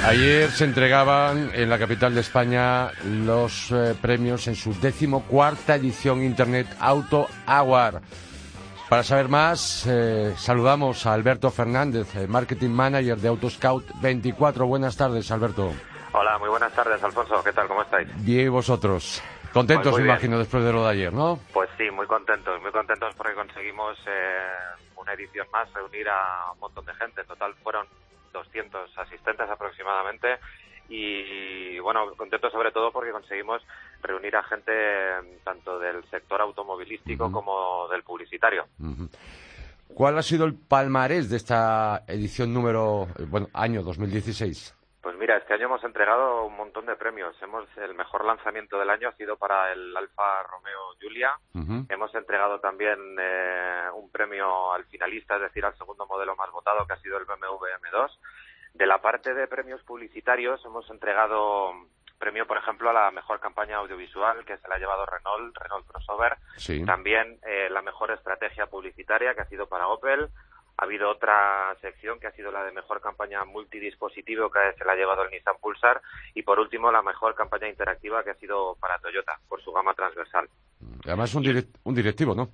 Ayer 0.06 0.52
se 0.52 0.66
entregaban 0.66 1.50
en 1.56 1.68
la 1.68 1.80
capital 1.80 2.14
de 2.14 2.22
España 2.22 2.92
los 3.04 3.72
eh, 3.72 3.96
premios 4.00 4.48
en 4.48 4.54
su 4.54 4.80
decimocuarta 4.80 5.74
edición 5.74 6.22
Internet 6.22 6.68
Auto 6.80 7.28
Award. 7.48 8.04
Para 8.88 9.02
saber 9.02 9.30
más, 9.30 9.88
eh, 9.88 10.36
saludamos 10.38 11.08
a 11.08 11.14
Alberto 11.14 11.50
Fernández, 11.50 12.16
eh, 12.16 12.28
Marketing 12.28 12.70
Manager 12.70 13.18
de 13.18 13.30
Autoscout 13.30 13.84
24. 14.00 14.68
Buenas 14.68 14.96
tardes, 14.96 15.32
Alberto. 15.32 15.72
Hola, 16.12 16.38
muy 16.38 16.50
buenas 16.50 16.72
tardes, 16.74 17.04
Alfonso. 17.04 17.44
¿Qué 17.44 17.52
tal? 17.52 17.68
¿Cómo 17.68 17.82
estáis? 17.82 18.08
Bien, 18.24 18.46
¿y 18.46 18.50
vosotros? 18.50 19.24
Contentos, 19.52 19.92
pues 19.92 20.04
me 20.04 20.12
imagino, 20.12 20.38
después 20.38 20.64
de 20.64 20.72
lo 20.72 20.84
de 20.84 20.92
ayer, 20.92 21.14
¿no? 21.14 21.40
Pues 21.52 21.68
sí, 21.80 21.90
muy 21.90 22.06
contentos, 22.06 22.62
muy 22.62 22.72
contentos 22.72 23.12
porque 23.16 23.34
conseguimos 23.34 23.98
una 24.98 25.14
edición 25.14 25.48
más, 25.52 25.68
reunir 25.74 26.08
a 26.10 26.52
un 26.54 26.60
montón 26.60 26.86
de 26.86 26.94
gente. 26.94 27.22
En 27.22 27.28
total 27.28 27.56
fueron 27.64 27.88
200 28.36 28.98
asistentes 28.98 29.50
aproximadamente 29.50 30.38
y 30.88 31.80
bueno, 31.80 32.12
contento 32.16 32.50
sobre 32.52 32.72
todo 32.72 32.92
porque 32.92 33.12
conseguimos 33.12 33.62
reunir 34.04 34.36
a 34.36 34.44
gente 34.44 34.72
tanto 35.44 35.80
del 35.80 36.04
sector 36.10 36.42
automovilístico 36.42 37.32
como 37.32 37.88
del 37.90 38.04
publicitario. 38.04 38.68
¿Cuál 39.88 40.18
ha 40.18 40.22
sido 40.22 40.46
el 40.46 40.54
palmarés 40.54 41.30
de 41.30 41.38
esta 41.38 42.04
edición 42.08 42.54
número, 42.54 43.08
bueno, 43.30 43.48
año 43.54 43.82
2016? 43.82 44.76
Pues 45.06 45.20
mira, 45.20 45.38
este 45.38 45.54
año 45.54 45.66
hemos 45.66 45.84
entregado 45.84 46.48
un 46.48 46.58
montón 46.58 46.88
de 46.88 46.96
premios. 46.96 47.40
Hemos 47.40 47.68
el 47.78 47.94
mejor 47.94 48.26
lanzamiento 48.26 48.80
del 48.80 48.90
año 48.90 49.08
ha 49.08 49.16
sido 49.16 49.38
para 49.38 49.72
el 49.72 49.96
Alfa 49.96 50.42
Romeo 50.42 50.96
Giulia. 51.00 51.32
Hemos 51.90 52.16
entregado 52.16 52.60
también 52.60 52.98
eh, 53.20 53.84
un 53.94 54.10
premio 54.10 54.74
al 54.74 54.84
finalista, 54.86 55.36
es 55.36 55.44
decir, 55.44 55.64
al 55.64 55.78
segundo 55.78 56.08
modelo 56.08 56.36
más 56.36 56.50
votado, 56.50 56.88
que 56.88 56.94
ha 56.94 57.02
sido 57.02 57.20
el 57.20 57.26
BMW 57.26 57.66
M2. 57.84 58.18
De 58.74 58.88
la 58.88 59.00
parte 59.00 59.36
de 59.36 59.48
premios 59.48 59.84
publicitarios 59.84 60.66
hemos 60.66 60.90
entregado 60.90 61.70
premio, 62.18 62.48
por 62.48 62.58
ejemplo, 62.58 62.90
a 62.90 62.94
la 62.94 63.12
mejor 63.12 63.40
campaña 63.40 63.78
audiovisual 63.78 64.44
que 64.44 64.58
se 64.58 64.68
la 64.68 64.74
ha 64.74 64.80
llevado 64.80 65.06
Renault, 65.06 65.56
Renault 65.56 65.86
Crossover. 65.86 66.36
También 66.84 67.38
eh, 67.46 67.70
la 67.70 67.84
mejor 67.84 68.10
estrategia 68.10 68.66
publicitaria 68.66 69.36
que 69.36 69.42
ha 69.42 69.50
sido 69.50 69.68
para 69.68 69.88
Opel. 69.88 70.30
Ha 70.78 70.84
habido 70.84 71.10
otra 71.10 71.76
sección 71.82 72.20
que 72.20 72.28
ha 72.28 72.32
sido 72.32 72.52
la 72.52 72.64
de 72.64 72.72
mejor 72.72 73.00
campaña 73.02 73.46
multidispositivo 73.46 74.52
que 74.52 74.60
se 74.78 74.84
la 74.84 74.94
ha 74.94 74.96
llevado 74.96 75.24
el 75.24 75.32
Nissan 75.32 75.56
Pulsar 75.62 76.02
y 76.34 76.44
por 76.44 76.60
último 76.60 76.92
la 76.92 77.02
mejor 77.02 77.34
campaña 77.34 77.70
interactiva 77.70 78.24
que 78.24 78.32
ha 78.32 78.36
sido 78.36 78.76
para 78.76 79.00
Toyota 79.00 79.40
por 79.48 79.62
su 79.64 79.72
gama 79.72 79.94
transversal. 79.94 80.50
Además 81.06 81.34
un, 81.36 81.66
un 81.84 81.96
directivo, 81.96 82.36
¿no? 82.36 82.50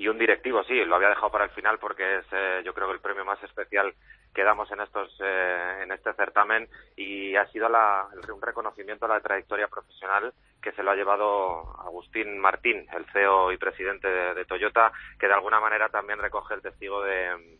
Y 0.00 0.08
un 0.08 0.16
directivo, 0.16 0.64
sí, 0.64 0.82
lo 0.86 0.96
había 0.96 1.10
dejado 1.10 1.30
para 1.30 1.44
el 1.44 1.50
final 1.50 1.78
porque 1.78 2.20
es 2.20 2.24
eh, 2.32 2.62
yo 2.64 2.72
creo 2.72 2.90
el 2.90 3.00
premio 3.00 3.22
más 3.22 3.42
especial 3.42 3.92
que 4.32 4.42
damos 4.42 4.72
en 4.72 4.80
estos 4.80 5.14
eh, 5.22 5.80
en 5.82 5.92
este 5.92 6.14
certamen 6.14 6.66
y 6.96 7.36
ha 7.36 7.46
sido 7.48 7.68
la, 7.68 8.08
un 8.32 8.40
reconocimiento 8.40 9.04
a 9.04 9.08
la 9.08 9.20
trayectoria 9.20 9.68
profesional 9.68 10.32
que 10.62 10.72
se 10.72 10.82
lo 10.82 10.92
ha 10.92 10.96
llevado 10.96 11.78
Agustín 11.82 12.38
Martín, 12.38 12.86
el 12.96 13.04
CEO 13.12 13.52
y 13.52 13.58
presidente 13.58 14.08
de, 14.08 14.44
Toyota, 14.46 14.90
que 15.18 15.26
de 15.26 15.34
alguna 15.34 15.60
manera 15.60 15.90
también 15.90 16.18
recoge 16.18 16.54
el 16.54 16.62
testigo 16.62 17.02
de, 17.02 17.58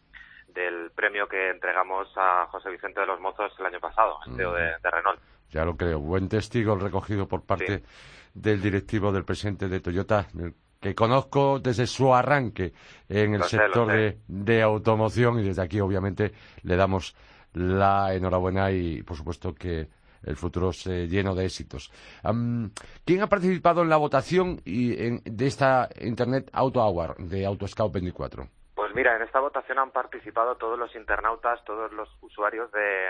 del 0.49 0.93
premio 0.93 1.29
que 1.29 1.51
entregamos 1.51 2.09
a 2.17 2.47
José 2.47 2.71
Vicente 2.71 3.01
de 3.01 3.07
los 3.07 3.21
Mozos 3.21 3.53
el 3.59 3.67
año 3.67 3.81
pasado, 3.81 4.19
el 4.27 4.37
CEO 4.37 4.55
de, 4.55 4.79
Renault. 4.83 5.21
Ya 5.51 5.67
lo 5.67 5.77
creo, 5.77 6.01
buen 6.01 6.31
testigo 6.31 6.73
el 6.73 6.81
recogido 6.81 7.29
por 7.29 7.45
parte 7.45 7.83
del 8.33 8.63
directivo 8.63 9.13
del 9.13 9.27
presidente 9.27 9.69
de 9.69 9.81
Toyota, 9.81 10.27
que 10.81 10.95
conozco 10.95 11.59
desde 11.59 11.87
su 11.87 12.15
arranque 12.15 12.73
en 13.09 13.35
el 13.35 13.43
sector 13.45 14.17
de, 14.27 14.63
automoción 14.63 15.39
y 15.39 15.45
desde 15.45 15.63
aquí 15.63 15.79
obviamente 15.81 16.33
le 16.63 16.77
damos 16.77 17.15
la 17.53 18.15
enhorabuena 18.15 18.71
y 18.71 19.03
por 19.03 19.17
supuesto 19.17 19.55
que 19.55 19.89
el 20.25 20.37
futuro 20.37 20.73
se 20.73 21.07
lleno 21.07 21.35
de 21.35 21.45
éxitos. 21.45 21.91
¿Quién 23.05 23.23
ha 23.23 23.27
participado 23.27 23.83
en 23.83 23.89
la 23.89 23.97
votación 23.97 24.61
y 24.65 25.19
de 25.19 25.47
esta 25.47 25.89
Internet 26.01 26.51
Auto 26.53 26.81
Hour 26.81 27.17
de 27.17 27.45
Autoscout 27.47 27.93
24? 27.93 28.47
Pues 28.75 28.95
mira, 28.95 29.17
en 29.17 29.23
esta 29.23 29.41
votación 29.41 29.79
han 29.79 29.91
participado 29.91 30.57
todos 30.57 30.79
los 30.79 30.95
internautas, 30.95 31.63
todos 31.65 31.93
los 31.93 32.09
usuarios 32.23 32.71
de, 32.73 33.09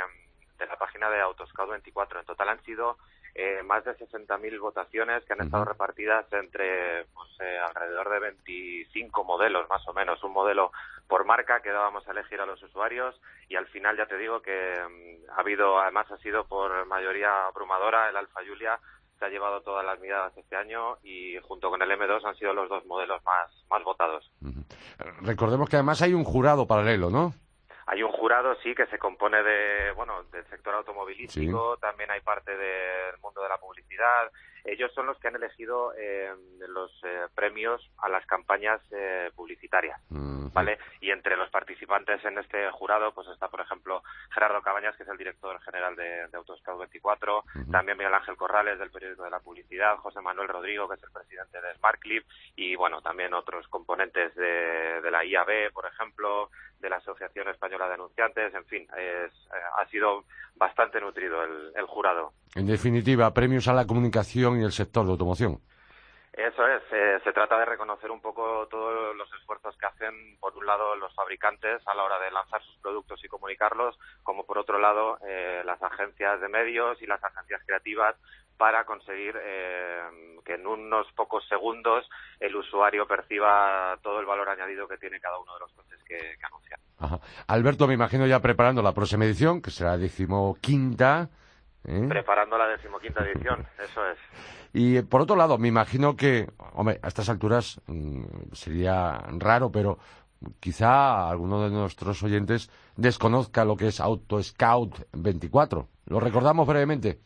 de 0.58 0.66
la 0.66 0.76
página 0.76 1.08
de 1.10 1.20
Autoscout 1.20 1.70
24. 1.70 2.20
En 2.20 2.26
total 2.26 2.48
han 2.48 2.62
sido 2.64 2.96
eh, 3.34 3.62
más 3.64 3.84
de 3.84 3.96
60.000 3.96 4.60
votaciones 4.60 5.24
que 5.24 5.32
han 5.32 5.42
estado 5.42 5.64
repartidas 5.64 6.26
entre 6.32 7.04
pues, 7.14 7.28
eh, 7.40 7.58
alrededor 7.68 8.10
de 8.10 8.20
25 8.20 9.24
modelos, 9.24 9.68
más 9.68 9.86
o 9.88 9.92
menos, 9.92 10.22
un 10.24 10.32
modelo 10.32 10.72
por 11.06 11.24
marca 11.24 11.60
que 11.60 11.70
dábamos 11.70 12.06
a 12.06 12.12
elegir 12.12 12.40
a 12.40 12.46
los 12.46 12.62
usuarios 12.62 13.20
y 13.48 13.56
al 13.56 13.66
final 13.66 13.96
ya 13.96 14.06
te 14.06 14.16
digo 14.16 14.42
que 14.42 14.50
mm, 14.52 15.30
ha 15.30 15.40
habido, 15.40 15.78
además 15.78 16.10
ha 16.10 16.18
sido 16.18 16.44
por 16.44 16.86
mayoría 16.86 17.46
abrumadora, 17.46 18.08
el 18.08 18.16
Alfa 18.16 18.40
Julia 18.46 18.78
se 19.18 19.26
ha 19.26 19.28
llevado 19.28 19.60
todas 19.60 19.84
las 19.84 20.00
miradas 20.00 20.36
este 20.36 20.56
año 20.56 20.96
y 21.02 21.36
junto 21.42 21.68
con 21.70 21.82
el 21.82 21.90
M2 21.90 22.24
han 22.24 22.36
sido 22.36 22.54
los 22.54 22.68
dos 22.68 22.84
modelos 22.86 23.22
más, 23.24 23.50
más 23.68 23.84
votados. 23.84 24.30
Recordemos 25.20 25.68
que 25.68 25.76
además 25.76 26.00
hay 26.02 26.14
un 26.14 26.24
jurado 26.24 26.66
paralelo, 26.66 27.10
¿no? 27.10 27.34
Hay 27.92 28.04
un 28.04 28.12
jurado, 28.12 28.54
sí, 28.62 28.72
que 28.72 28.86
se 28.86 29.00
compone 29.00 29.42
de, 29.42 29.90
bueno, 29.96 30.22
del 30.30 30.46
sector 30.46 30.72
automovilístico, 30.76 31.76
también 31.78 32.08
hay 32.12 32.20
parte 32.20 32.56
del 32.56 33.18
mundo 33.20 33.42
de 33.42 33.48
la 33.48 33.58
publicidad. 33.58 34.30
Ellos 34.64 34.92
son 34.94 35.06
los 35.06 35.18
que 35.18 35.28
han 35.28 35.36
elegido 35.36 35.92
eh, 35.96 36.30
los 36.68 36.92
eh, 37.04 37.26
premios 37.34 37.90
a 37.98 38.08
las 38.08 38.24
campañas 38.26 38.80
eh, 38.90 39.30
publicitarias, 39.34 40.00
¿vale? 40.08 40.78
Y 41.00 41.10
entre 41.10 41.36
los 41.36 41.50
participantes 41.50 42.24
en 42.24 42.38
este 42.38 42.70
jurado, 42.70 43.12
pues 43.14 43.28
está, 43.28 43.48
por 43.48 43.60
ejemplo, 43.60 44.02
Gerardo 44.30 44.62
Cabañas, 44.62 44.96
que 44.96 45.04
es 45.04 45.08
el 45.08 45.18
director 45.18 45.60
general 45.62 45.96
de, 45.96 46.28
de 46.28 46.38
24, 46.78 47.44
también 47.70 47.98
Miguel 47.98 48.14
Ángel 48.14 48.36
Corrales, 48.36 48.78
del 48.78 48.90
periódico 48.90 49.24
de 49.24 49.30
la 49.30 49.40
publicidad, 49.40 49.96
José 49.96 50.20
Manuel 50.20 50.48
Rodrigo, 50.48 50.88
que 50.88 50.94
es 50.96 51.02
el 51.02 51.10
presidente 51.10 51.60
de 51.60 51.74
SmartClip, 51.74 52.24
y, 52.56 52.76
bueno, 52.76 53.00
también 53.02 53.34
otros 53.34 53.66
componentes 53.68 54.34
de, 54.34 55.00
de 55.00 55.10
la 55.10 55.24
IAB, 55.24 55.72
por 55.72 55.86
ejemplo, 55.86 56.50
de 56.80 56.88
la 56.88 56.96
Asociación 56.96 57.48
Española 57.48 57.88
de 57.88 57.94
Anunciantes, 57.94 58.54
en 58.54 58.64
fin, 58.64 58.82
es, 58.96 59.32
eh, 59.32 59.60
ha 59.78 59.86
sido 59.88 60.24
bastante 60.56 61.00
nutrido 61.00 61.42
el, 61.42 61.86
jurado. 61.86 62.32
En 62.54 62.66
definitiva, 62.66 63.32
premios 63.32 63.68
a 63.68 63.72
la 63.72 63.86
comunicación 63.86 64.49
y 64.58 64.64
el 64.64 64.72
sector 64.72 65.04
de 65.04 65.12
automoción. 65.12 65.60
Eso 66.32 66.66
es, 66.66 66.82
eh, 66.92 67.20
se 67.24 67.32
trata 67.32 67.58
de 67.58 67.64
reconocer 67.64 68.10
un 68.10 68.20
poco 68.20 68.66
todos 68.70 69.14
los 69.16 69.28
esfuerzos 69.34 69.76
que 69.76 69.86
hacen, 69.86 70.38
por 70.38 70.56
un 70.56 70.64
lado, 70.64 70.94
los 70.94 71.12
fabricantes 71.14 71.82
a 71.86 71.94
la 71.94 72.04
hora 72.04 72.20
de 72.20 72.30
lanzar 72.30 72.62
sus 72.62 72.76
productos 72.76 73.22
y 73.24 73.28
comunicarlos, 73.28 73.98
como 74.22 74.46
por 74.46 74.56
otro 74.56 74.78
lado, 74.78 75.18
eh, 75.26 75.62
las 75.66 75.82
agencias 75.82 76.40
de 76.40 76.48
medios 76.48 77.02
y 77.02 77.06
las 77.06 77.22
agencias 77.22 77.60
creativas 77.66 78.14
para 78.56 78.84
conseguir 78.84 79.34
eh, 79.42 80.38
que 80.44 80.54
en 80.54 80.66
unos 80.66 81.10
pocos 81.12 81.46
segundos 81.48 82.08
el 82.38 82.54
usuario 82.54 83.06
perciba 83.06 83.98
todo 84.02 84.20
el 84.20 84.26
valor 84.26 84.48
añadido 84.48 84.86
que 84.86 84.98
tiene 84.98 85.18
cada 85.18 85.38
uno 85.38 85.52
de 85.54 85.60
los 85.60 85.72
coches 85.72 85.98
que, 86.04 86.16
que 86.16 86.46
anuncia. 86.46 86.78
Alberto, 87.48 87.88
me 87.88 87.94
imagino 87.94 88.26
ya 88.26 88.40
preparando 88.40 88.82
la 88.82 88.94
próxima 88.94 89.24
edición, 89.24 89.60
que 89.60 89.70
será 89.70 89.92
la 89.92 89.98
decimoquinta. 89.98 91.28
¿Eh? 91.84 92.06
Preparando 92.08 92.58
la 92.58 92.68
decimoquinta 92.68 93.24
edición, 93.24 93.66
eso 93.82 94.06
es. 94.06 94.18
Y 94.72 95.02
por 95.02 95.20
otro 95.20 95.36
lado, 95.36 95.58
me 95.58 95.68
imagino 95.68 96.16
que, 96.16 96.48
hombre, 96.74 97.00
a 97.02 97.08
estas 97.08 97.28
alturas 97.28 97.80
mm, 97.86 98.52
sería 98.52 99.18
raro, 99.38 99.70
pero 99.72 99.98
quizá 100.60 101.28
alguno 101.28 101.62
de 101.62 101.70
nuestros 101.70 102.22
oyentes 102.22 102.70
desconozca 102.96 103.64
lo 103.64 103.76
que 103.76 103.88
es 103.88 104.00
Auto 104.00 104.42
Scout 104.42 104.94
24. 105.12 105.88
¿Lo 106.06 106.20
recordamos 106.20 106.66
brevemente? 106.66 107.18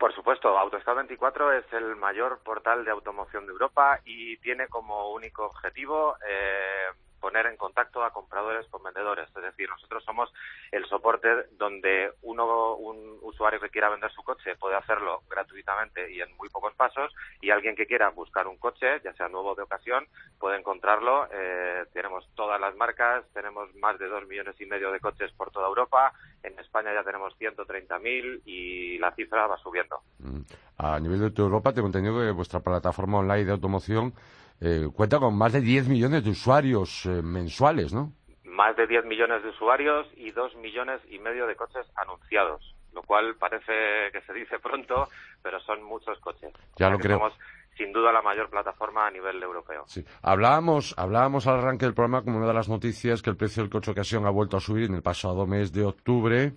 Por 0.00 0.14
supuesto, 0.14 0.56
AutoScout 0.58 0.96
24 0.96 1.52
es 1.52 1.64
el 1.74 1.94
mayor 1.96 2.38
portal 2.42 2.86
de 2.86 2.90
automoción 2.90 3.44
de 3.44 3.52
Europa 3.52 4.00
y 4.06 4.38
tiene 4.38 4.66
como 4.68 5.12
único 5.12 5.44
objetivo 5.44 6.16
eh, 6.26 6.86
poner 7.20 7.46
en 7.46 7.56
contacto 7.56 8.02
a 8.02 8.12
compradores 8.12 8.66
con 8.68 8.82
vendedores. 8.82 9.28
Es 9.28 9.42
decir, 9.42 9.68
nosotros 9.68 10.02
somos 10.04 10.32
el 10.72 10.84
soporte 10.86 11.28
donde 11.52 12.12
uno, 12.22 12.76
un 12.76 13.18
usuario 13.22 13.60
que 13.60 13.70
quiera 13.70 13.88
vender 13.88 14.10
su 14.12 14.22
coche 14.22 14.56
puede 14.56 14.76
hacerlo 14.76 15.22
gratuitamente 15.28 16.10
y 16.12 16.20
en 16.20 16.36
muy 16.36 16.48
pocos 16.48 16.74
pasos 16.74 17.12
y 17.40 17.50
alguien 17.50 17.76
que 17.76 17.86
quiera 17.86 18.08
buscar 18.10 18.46
un 18.46 18.56
coche, 18.56 19.00
ya 19.04 19.12
sea 19.14 19.28
nuevo 19.28 19.54
de 19.54 19.62
ocasión, 19.62 20.06
puede 20.38 20.58
encontrarlo. 20.58 21.28
Eh, 21.32 21.84
tenemos 21.92 22.28
todas 22.34 22.60
las 22.60 22.74
marcas, 22.76 23.24
tenemos 23.32 23.74
más 23.76 23.98
de 23.98 24.08
dos 24.08 24.26
millones 24.26 24.60
y 24.60 24.66
medio 24.66 24.90
de 24.90 25.00
coches 25.00 25.30
por 25.32 25.50
toda 25.50 25.68
Europa. 25.68 26.12
En 26.42 26.58
España 26.58 26.92
ya 26.94 27.04
tenemos 27.04 27.34
130.000 27.38 28.42
y 28.44 28.98
la 28.98 29.12
cifra 29.12 29.46
va 29.46 29.58
subiendo. 29.58 30.00
Mm. 30.18 30.40
A 30.78 30.98
nivel 30.98 31.20
de 31.20 31.30
toda 31.30 31.48
Europa, 31.48 31.72
tengo 31.74 31.88
entendido 31.88 32.20
que 32.20 32.30
vuestra 32.30 32.60
plataforma 32.60 33.18
online 33.18 33.44
de 33.44 33.52
automoción 33.52 34.14
eh, 34.60 34.88
cuenta 34.94 35.18
con 35.18 35.36
más 35.36 35.52
de 35.52 35.60
10 35.60 35.88
millones 35.88 36.24
de 36.24 36.30
usuarios 36.30 37.06
eh, 37.06 37.22
mensuales, 37.22 37.92
¿no? 37.92 38.12
Más 38.44 38.76
de 38.76 38.86
10 38.86 39.06
millones 39.06 39.42
de 39.42 39.50
usuarios 39.50 40.06
y 40.16 40.30
2 40.32 40.56
millones 40.56 41.00
y 41.08 41.18
medio 41.18 41.46
de 41.46 41.56
coches 41.56 41.86
anunciados, 41.96 42.74
lo 42.92 43.02
cual 43.02 43.36
parece 43.38 43.72
que 44.12 44.20
se 44.26 44.32
dice 44.34 44.58
pronto, 44.58 45.08
pero 45.42 45.60
son 45.60 45.82
muchos 45.82 46.18
coches. 46.20 46.52
Ya 46.76 46.90
lo 46.90 46.98
creo. 46.98 47.18
Somos 47.18 47.32
sin 47.76 47.92
duda 47.92 48.12
la 48.12 48.20
mayor 48.20 48.50
plataforma 48.50 49.06
a 49.06 49.10
nivel 49.10 49.42
europeo. 49.42 49.84
Sí. 49.86 50.04
Hablábamos, 50.20 50.94
hablábamos 50.98 51.46
al 51.46 51.60
arranque 51.60 51.86
del 51.86 51.94
programa 51.94 52.22
como 52.22 52.36
una 52.36 52.48
de 52.48 52.54
las 52.54 52.68
noticias 52.68 53.22
que 53.22 53.30
el 53.30 53.36
precio 53.36 53.62
del 53.62 53.70
coche 53.70 53.92
ocasión 53.92 54.26
ha 54.26 54.30
vuelto 54.30 54.58
a 54.58 54.60
subir 54.60 54.84
en 54.84 54.94
el 54.94 55.02
pasado 55.02 55.46
mes 55.46 55.72
de 55.72 55.84
octubre 55.84 56.52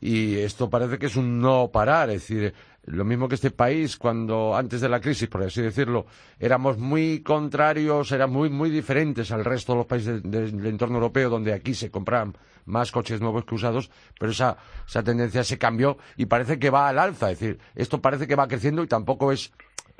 y 0.00 0.38
esto 0.38 0.68
parece 0.68 0.98
que 0.98 1.06
es 1.06 1.16
un 1.16 1.40
no 1.40 1.70
parar, 1.72 2.10
es 2.10 2.28
decir, 2.28 2.54
lo 2.86 3.04
mismo 3.04 3.28
que 3.28 3.34
este 3.34 3.50
país, 3.50 3.96
cuando 3.96 4.54
antes 4.54 4.80
de 4.80 4.88
la 4.88 5.00
crisis, 5.00 5.28
por 5.28 5.42
así 5.42 5.60
decirlo, 5.60 6.06
éramos 6.38 6.78
muy 6.78 7.22
contrarios, 7.22 8.12
eran 8.12 8.30
muy, 8.30 8.48
muy 8.48 8.70
diferentes 8.70 9.32
al 9.32 9.44
resto 9.44 9.72
de 9.72 9.78
los 9.78 9.86
países 9.86 10.22
del, 10.22 10.64
entorno 10.66 10.96
europeo, 10.96 11.28
donde 11.28 11.52
aquí 11.52 11.74
se 11.74 11.90
compraban 11.90 12.34
más 12.64 12.92
coches 12.92 13.20
nuevos 13.20 13.44
que 13.44 13.54
usados, 13.54 13.90
pero 14.18 14.32
esa, 14.32 14.56
esa 14.86 15.02
tendencia 15.02 15.42
se 15.44 15.58
cambió 15.58 15.98
y 16.16 16.26
parece 16.26 16.58
que 16.58 16.70
va 16.70 16.88
al 16.88 16.98
alza. 16.98 17.30
Es 17.30 17.40
decir, 17.40 17.58
esto 17.74 18.00
parece 18.00 18.26
que 18.26 18.36
va 18.36 18.48
creciendo 18.48 18.82
y 18.82 18.86
tampoco 18.86 19.32
es, 19.32 19.52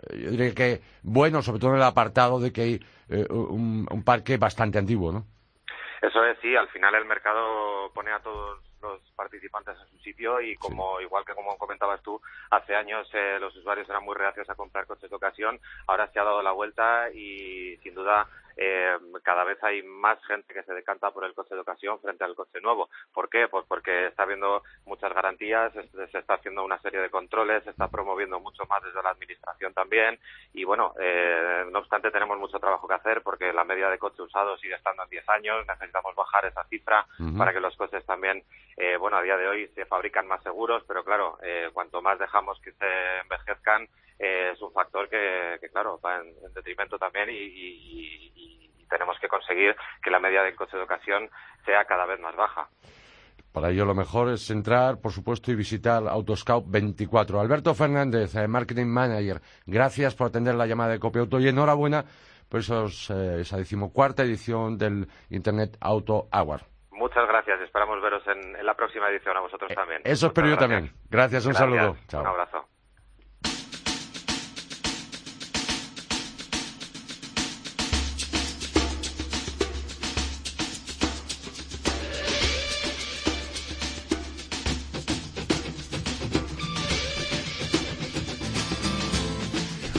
eh, 0.09 0.19
yo 0.19 0.31
diría 0.31 0.55
que 0.55 0.81
bueno, 1.03 1.43
sobre 1.43 1.59
todo 1.59 1.71
en 1.71 1.77
el 1.77 1.83
apartado 1.83 2.41
de 2.41 2.53
que 2.53 2.61
hay 2.63 2.81
eh, 3.09 3.27
un, 3.31 3.87
un 3.91 4.05
parque 4.05 4.37
bastante 4.37 4.79
antiguo, 4.79 5.13
¿no? 5.13 5.27
Eso 6.03 6.25
es, 6.25 6.39
sí, 6.41 6.55
al 6.55 6.69
final 6.69 6.95
el 6.95 7.07
mercado 7.07 7.91
pone 7.95 8.13
a 8.13 8.21
todos 8.21 8.66
los 8.83 9.01
participantes 9.15 9.77
en 9.81 9.89
su 9.89 9.99
sitio 10.03 10.41
y 10.41 10.57
como 10.57 11.01
igual 11.01 11.25
que 11.25 11.35
como 11.35 11.57
comentabas 11.57 12.03
tú, 12.03 12.21
hace 12.51 12.75
años 12.75 13.09
eh, 13.13 13.39
los 13.41 13.55
usuarios 13.57 13.89
eran 13.89 14.05
muy 14.05 14.15
reacios 14.15 14.49
a 14.51 14.55
comprar 14.55 14.87
coches 14.87 15.11
de 15.11 15.17
ocasión, 15.17 15.59
ahora 15.87 16.11
se 16.13 16.19
ha 16.19 16.25
dado 16.25 16.43
la 16.43 16.53
vuelta 16.53 17.11
y 17.11 17.77
sin 17.83 17.95
duda 17.95 18.29
eh, 18.57 18.97
cada 19.23 19.45
vez 19.45 19.63
hay 19.63 19.83
más 19.83 20.19
gente 20.27 20.55
que 20.55 20.63
se 20.63 20.73
decanta 20.73 21.11
por 21.11 21.25
el 21.25 21.35
coche 21.35 21.55
de 21.55 21.61
ocasión 21.61 22.01
frente 22.01 22.25
al 22.25 22.35
coche 22.35 22.61
nuevo. 22.61 22.89
¿Por 23.13 23.29
qué? 23.29 23.49
Pues 23.49 23.65
porque 23.69 24.07
está 24.07 24.23
habiendo 24.23 24.63
muchas 24.85 25.13
garantías, 25.13 25.73
se 25.73 26.19
está 26.19 26.35
haciendo 26.35 26.65
una 26.65 26.81
serie 26.81 27.01
de 27.01 27.11
controles, 27.11 27.65
se 27.65 27.71
está 27.71 27.89
promoviendo 27.89 28.41
mucho 28.41 28.65
más 28.69 28.83
desde 28.83 29.03
la 29.03 29.11
administración 29.11 29.73
también 29.75 30.19
y 30.53 30.65
bueno, 30.65 30.95
eh, 31.01 31.65
no 31.71 31.81
obstante 31.81 32.11
tenemos 32.11 32.39
mucho 32.39 32.59
trabajo 32.59 32.89
que 32.89 32.95
hacer 32.95 33.23
porque 33.23 33.53
la 33.53 33.65
media 33.65 33.91
de 33.91 33.99
coche 33.99 34.23
usado 34.23 34.57
sigue 34.59 34.75
estando 34.75 35.03
en 35.03 35.11
10 35.11 35.29
años, 35.29 35.67
necesitamos 35.67 36.15
bajar 36.15 36.47
esa 36.47 36.65
cifra 36.65 37.07
para 37.37 37.53
que 37.53 37.61
los 37.61 37.77
coches 37.77 38.05
también, 38.07 38.43
eh, 38.77 38.97
bueno, 38.97 39.17
a 39.17 39.23
día 39.23 39.37
de 39.37 39.49
hoy 39.49 39.69
se 39.75 39.85
fabrican 39.87 40.27
más 40.27 40.43
seguros, 40.43 40.83
pero 40.87 41.05
claro, 41.05 41.39
eh, 41.43 41.71
cuanto 41.73 42.03
más 42.03 42.19
dejamos 42.19 42.61
que 42.61 42.73
se 42.73 43.19
envejezcan, 43.23 43.89
eh, 44.19 44.53
es 44.55 44.63
un 44.63 44.73
factor 44.73 45.09
que, 45.09 45.59
claro, 45.71 46.01
va 46.05 46.19
en, 46.19 46.35
detrimento 46.55 46.99
también 46.99 47.29
y, 47.31 48.33
tenemos 48.89 49.19
que 49.21 49.29
conseguir 49.29 49.77
que 50.03 50.11
la 50.11 50.21
media 50.21 50.43
del 50.43 50.57
coche 50.57 50.77
de 50.77 50.83
ocasión 50.83 51.29
sea 51.65 51.85
cada 51.85 52.07
vez 52.07 52.21
más 52.21 52.35
baja. 52.37 52.69
Para 53.53 53.71
ello 53.71 53.87
lo 53.87 53.95
mejor 53.95 54.29
es 54.29 54.51
entrar, 54.51 55.01
por 55.01 55.13
supuesto, 55.13 55.51
y 55.51 55.55
visitar 55.55 56.07
Autoscout 56.07 56.67
24. 56.69 57.41
Alberto 57.41 57.75
Fernández, 57.75 58.35
eh, 58.37 58.47
Marketing 58.47 58.85
Manager, 58.85 59.41
gracias 59.65 60.15
por 60.15 60.27
atender 60.27 60.55
la 60.55 60.67
llamada 60.67 60.91
de 60.97 61.01
Auto 61.03 61.41
y 61.41 61.49
enhorabuena 61.49 62.05
por 62.51 62.61
esos, 62.61 63.11
eh, 63.11 63.41
esa 63.41 63.57
decimocuarta 63.57 64.23
edición 64.25 64.77
del 64.77 65.09
Internet 65.31 65.79
Auto 65.81 66.29
Award. 66.31 66.65
Muchas 66.91 67.27
gracias, 67.29 67.59
esperamos 67.63 68.03
veros 68.03 68.23
en, 68.27 68.65
la 68.65 68.75
próxima 68.75 69.09
edición 69.09 69.37
a 69.39 69.41
vosotros 69.41 69.73
también. 69.75 70.03
Eso 70.05 70.27
espero 70.27 70.49
yo 70.49 70.59
también. 70.59 70.93
Gracias, 71.09 71.47
un 71.47 71.55
saludo. 71.55 71.97
Un 72.13 72.27
abrazo. 72.27 72.67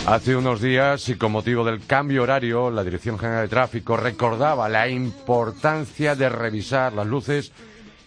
Hace 0.08 0.38
unos 0.38 0.62
días, 0.62 1.10
y 1.10 1.18
con 1.18 1.34
motivo 1.34 1.66
del 1.66 1.86
cambio 1.86 2.24
horario, 2.24 2.72
la 2.72 2.86
Dirección 2.86 3.20
General 3.20 3.42
de 3.42 3.50
Tráfico 3.50 3.98
recordaba 3.98 4.70
la 4.70 4.88
importancia 4.88 6.16
de 6.16 6.30
revisar 6.30 6.94
las 6.94 7.06
luces 7.06 7.52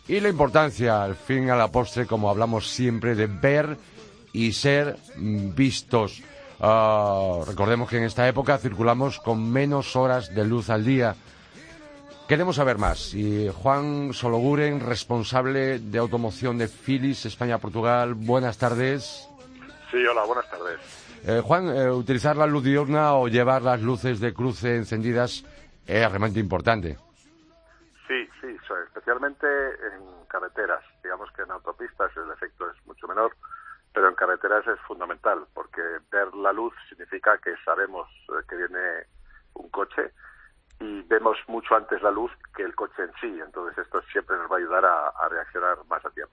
y 0.09 0.19
la 0.21 0.31
importancia, 0.31 1.03
al 1.03 1.15
fin 1.15 1.51
a 1.51 1.57
la 1.57 1.71
postre, 1.71 2.07
como 2.07 2.31
hablamos 2.31 2.71
siempre, 2.71 3.15
de 3.15 3.27
ver 3.27 3.77
y 4.33 4.53
ser 4.53 4.97
vistos. 5.15 6.23
Ah, 6.59 7.41
recordemos 7.47 7.91
que 7.91 7.99
en 7.99 8.05
esta 8.05 8.27
época 8.27 8.57
circulamos 8.57 9.21
con 9.21 9.53
menos 9.53 9.95
horas 9.95 10.35
de 10.35 10.47
luz 10.47 10.71
al 10.71 10.87
día. 10.87 11.15
Queremos 12.27 12.57
saber 12.57 12.79
más. 12.79 13.13
Y 13.13 13.51
Juan 13.51 14.15
Sologuren, 14.15 14.81
responsable 14.81 15.79
de 15.81 15.99
automoción 15.99 16.57
de 16.57 16.69
Philips, 16.69 17.27
España-Portugal, 17.27 18.15
buenas 18.15 18.57
tardes. 18.57 19.29
Sí, 19.91 19.99
hola, 20.11 20.25
buenas 20.25 20.51
tardes. 20.51 21.10
Eh, 21.27 21.43
Juan, 21.45 21.69
eh, 21.69 21.91
utilizar 21.91 22.37
la 22.37 22.47
luz 22.47 22.65
diurna 22.65 23.15
o 23.15 23.29
llevar 23.29 23.63
las 23.63 23.83
luces 23.83 24.21
de 24.21 24.33
cruce 24.33 24.77
encendidas 24.77 25.45
es 25.87 26.09
realmente 26.09 26.41
importante. 26.41 26.97
Sí, 28.09 28.29
sí, 28.41 28.57
especialmente 28.87 29.47
en 29.47 30.27
carreteras. 30.29 30.83
Digamos 31.03 31.31
que 31.33 31.43
en 31.43 31.51
autopistas 31.51 32.11
el 32.17 32.31
efecto 32.31 32.71
es 32.71 32.87
mucho 32.87 33.07
menor, 33.07 33.37
pero 33.93 34.09
en 34.09 34.15
carreteras 34.15 34.67
es 34.67 34.81
fundamental, 34.81 35.47
porque 35.53 35.83
ver 36.11 36.35
la 36.35 36.53
luz 36.53 36.73
significa 36.89 37.37
que 37.39 37.55
sabemos 37.65 38.09
eh, 38.29 38.43
que 38.49 38.57
viene 38.57 39.07
un 39.55 39.69
coche 39.69 40.13
y 40.81 41.03
vemos 41.03 41.37
mucho 41.49 41.75
antes 41.75 42.01
la 42.03 42.11
luz 42.11 42.33
que 42.57 42.63
el 42.63 42.75
coche 42.75 43.03
en 43.03 43.13
sí. 43.21 43.41
Entonces 43.45 43.77
esto 43.77 44.01
siempre 44.11 44.37
nos 44.39 44.51
va 44.51 44.57
a 44.57 44.59
ayudar 44.59 44.85
a 44.87 45.29
reaccionar 45.29 45.77
más 45.89 46.03
a 46.07 46.11
tiempo. 46.11 46.33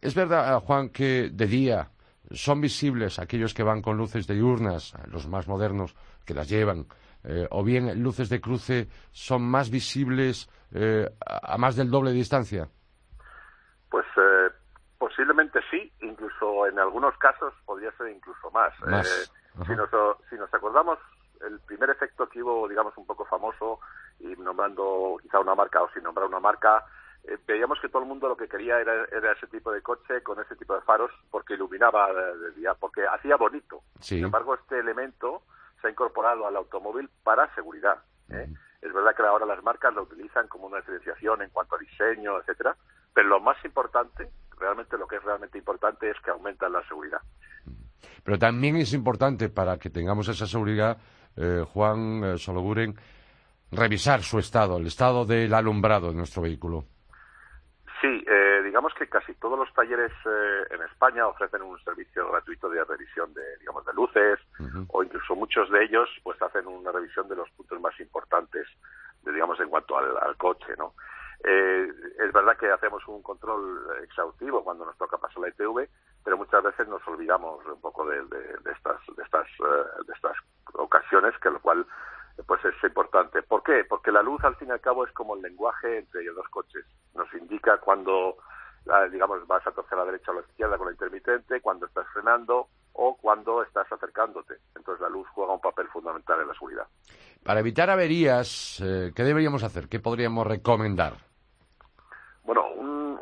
Es 0.00 0.14
verdad, 0.14 0.60
Juan, 0.60 0.90
que 0.90 1.30
de 1.32 1.46
día 1.46 1.88
son 2.30 2.60
visibles 2.60 3.18
aquellos 3.18 3.54
que 3.54 3.62
van 3.62 3.82
con 3.82 3.96
luces 3.96 4.26
diurnas, 4.26 4.94
los 5.10 5.26
más 5.28 5.48
modernos 5.48 5.94
que 6.24 6.34
las 6.34 6.48
llevan, 6.48 6.86
eh, 7.24 7.46
o 7.50 7.62
bien 7.62 8.02
luces 8.02 8.28
de 8.28 8.40
cruce 8.40 8.88
son 9.10 9.42
más 9.42 9.70
visibles 9.70 10.48
eh, 10.72 11.08
a 11.26 11.58
más 11.58 11.76
del 11.76 11.90
doble 11.90 12.10
de 12.10 12.16
distancia? 12.16 12.68
Pues 13.90 14.06
eh, 14.16 14.48
posiblemente 14.98 15.60
sí, 15.70 15.92
incluso 16.00 16.66
en 16.66 16.78
algunos 16.78 17.16
casos 17.18 17.52
podría 17.64 17.90
ser 17.92 18.08
incluso 18.10 18.50
más. 18.50 18.72
si, 19.66 19.74
nos, 19.74 19.90
si 20.28 20.36
nos 20.36 20.52
acordamos, 20.54 20.98
el 21.46 21.58
primer 21.60 21.90
efecto 21.90 22.28
que 22.28 22.42
hubo, 22.42 22.68
digamos, 22.68 22.96
un 22.96 23.06
poco 23.06 23.24
famoso, 23.24 23.80
y 24.20 24.28
nombrando 24.36 25.16
quizá 25.22 25.40
una 25.40 25.54
marca 25.54 25.82
o 25.82 25.90
sin 25.92 26.02
nombrar 26.02 26.28
una 26.28 26.40
marca, 26.40 26.84
eh, 27.24 27.38
veíamos 27.46 27.78
que 27.80 27.88
todo 27.88 28.02
el 28.02 28.08
mundo 28.08 28.28
lo 28.28 28.36
que 28.36 28.48
quería 28.48 28.80
era, 28.80 29.04
ese 29.32 29.46
tipo 29.48 29.70
de 29.72 29.82
coche 29.82 30.22
con 30.22 30.40
ese 30.40 30.56
tipo 30.56 30.74
de 30.74 30.80
faros 30.82 31.10
porque 31.30 31.54
iluminaba 31.54 32.12
de, 32.12 32.52
día, 32.52 32.74
porque 32.74 33.02
hacía 33.06 33.36
bonito. 33.36 33.82
Sin 34.00 34.24
embargo, 34.24 34.54
este 34.54 34.78
elemento 34.78 35.42
se 35.80 35.88
ha 35.88 35.90
incorporado 35.90 36.46
al 36.46 36.56
automóvil 36.56 37.08
para 37.22 37.54
seguridad. 37.54 38.02
¿eh? 38.30 38.48
Es 38.80 38.92
verdad 38.92 39.14
que 39.14 39.22
ahora 39.22 39.46
las 39.46 39.62
marcas 39.62 39.94
lo 39.94 40.02
utilizan 40.02 40.48
como 40.48 40.66
una 40.66 40.78
diferenciación 40.78 41.42
en 41.42 41.50
cuanto 41.50 41.76
a 41.76 41.78
diseño, 41.78 42.38
etcétera, 42.38 42.76
pero 43.12 43.28
lo 43.28 43.40
más 43.40 43.62
importante, 43.64 44.30
realmente 44.58 44.96
lo 44.96 45.06
que 45.06 45.16
es 45.16 45.22
realmente 45.22 45.58
importante 45.58 46.10
es 46.10 46.16
que 46.24 46.30
aumenta 46.30 46.68
la 46.68 46.86
seguridad. 46.88 47.20
Pero 48.24 48.38
también 48.38 48.76
es 48.76 48.92
importante 48.94 49.48
para 49.48 49.78
que 49.78 49.90
tengamos 49.90 50.28
esa 50.28 50.46
seguridad, 50.46 50.98
eh, 51.36 51.64
Juan 51.72 52.38
Sologuren, 52.38 52.94
revisar 53.70 54.22
su 54.22 54.38
estado, 54.38 54.78
el 54.78 54.86
estado 54.86 55.24
del 55.24 55.52
alumbrado 55.52 56.08
de 56.08 56.14
nuestro 56.14 56.42
vehículo. 56.42 56.84
Sí, 58.00 58.24
eh, 58.26 58.62
digamos 58.64 58.94
que 58.94 59.08
casi 59.08 59.34
todos 59.34 59.58
los 59.58 59.72
talleres 59.74 60.12
eh, 60.24 60.62
en 60.70 60.82
España 60.82 61.26
ofrecen 61.26 61.62
un 61.62 61.78
servicio 61.84 62.30
gratuito 62.30 62.70
de 62.70 62.82
revisión 62.84 63.34
de, 63.34 63.42
digamos, 63.58 63.84
de 63.84 63.92
luces, 63.92 64.38
o 64.88 65.02
incluso 65.02 65.34
muchos 65.34 65.70
de 65.70 65.84
ellos, 65.84 66.08
pues 66.22 66.40
hacen 66.40 66.66
una 66.66 66.92
revisión 66.92 67.28
de 67.28 67.36
los 67.36 67.50
puntos 67.50 67.80
más 67.80 67.98
importantes 68.00 68.66
digamos, 69.24 69.58
en 69.60 69.68
cuanto 69.68 69.96
al, 69.98 70.36
coche, 70.36 70.74
¿no? 70.78 70.94
Eh, 71.44 71.90
es 72.18 72.32
verdad 72.32 72.56
que 72.56 72.70
hacemos 72.70 73.06
un 73.08 73.22
control 73.22 73.80
exhaustivo 74.02 74.62
cuando 74.62 74.84
nos 74.84 74.96
toca 74.98 75.16
pasar 75.16 75.38
la 75.38 75.48
ITV, 75.48 75.88
pero 76.22 76.36
muchas 76.36 76.62
veces 76.62 76.86
nos 76.88 77.06
olvidamos 77.08 77.64
un 77.66 77.80
poco 77.80 78.06
de, 78.06 78.18
estas 78.70 78.98
de 79.16 79.22
estas 79.22 79.46
eh, 79.46 80.04
de 80.06 80.12
estas 80.12 80.36
ocasiones, 80.74 81.34
que 81.38 81.50
lo 81.50 81.60
cual 81.60 81.86
pues 82.46 82.64
es 82.64 82.74
importante. 82.84 83.42
¿Por 83.42 83.62
qué? 83.62 83.84
Porque 83.88 84.12
la 84.12 84.22
luz 84.22 84.42
al 84.44 84.56
fin 84.56 84.68
y 84.68 84.72
al 84.72 84.80
cabo 84.80 85.06
es 85.06 85.12
como 85.12 85.36
el 85.36 85.42
lenguaje 85.42 85.98
entre 85.98 86.24
dos 86.24 86.48
coches. 86.48 86.84
Nos 87.14 87.32
indica 87.34 87.78
cuando 87.78 88.36
digamos 89.12 89.46
vas 89.46 89.66
a 89.66 89.72
torcer 89.72 89.98
a 89.98 90.04
la 90.04 90.10
derecha 90.10 90.30
o 90.30 90.34
a 90.34 90.40
la 90.40 90.46
izquierda 90.46 90.78
con 90.78 90.86
la 90.86 90.92
intermitente, 90.92 91.60
cuando 91.60 91.86
estás 91.86 92.06
frenando 92.12 92.68
o 92.92 93.16
cuando 93.16 93.62
estás 93.62 93.90
acercándote. 93.92 94.54
Entonces 94.74 95.00
la 95.00 95.08
luz 95.08 95.26
juega 95.28 95.52
un 95.52 95.60
papel 95.60 95.86
fundamental 95.88 96.40
en 96.40 96.48
la 96.48 96.54
seguridad. 96.54 96.86
Para 97.44 97.60
evitar 97.60 97.90
averías, 97.90 98.80
eh, 98.80 99.12
¿qué 99.14 99.22
deberíamos 99.22 99.62
hacer? 99.62 99.88
¿Qué 99.88 100.00
podríamos 100.00 100.46
recomendar? 100.46 101.14
Bueno, 102.42 102.66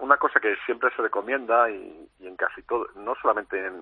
una 0.00 0.16
cosa 0.16 0.40
que 0.40 0.56
siempre 0.64 0.90
se 0.96 1.02
recomienda 1.02 1.70
y, 1.70 2.08
en 2.20 2.36
casi 2.36 2.62
todo, 2.62 2.86
no 2.96 3.14
solamente 3.20 3.64
en, 3.64 3.80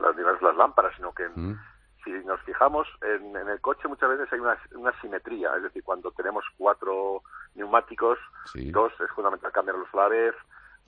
las 0.00 0.16
diversas 0.16 0.42
las 0.42 0.56
lámparas, 0.56 0.94
sino 0.96 1.12
que 1.12 1.28
mm. 1.34 1.58
Si 2.04 2.10
nos 2.24 2.40
fijamos 2.42 2.86
en, 3.02 3.36
el 3.36 3.60
coche 3.60 3.88
muchas 3.88 4.10
veces 4.10 4.32
hay 4.32 4.40
una, 4.40 5.00
simetría, 5.00 5.54
es 5.56 5.62
decir, 5.64 5.82
cuando 5.82 6.10
tenemos 6.12 6.44
cuatro 6.56 7.22
neumáticos, 7.54 8.18
dos 8.54 8.92
es 9.00 9.10
fundamental 9.10 9.52
cambiar 9.52 9.78
los 9.78 9.88
solares, 9.90 10.34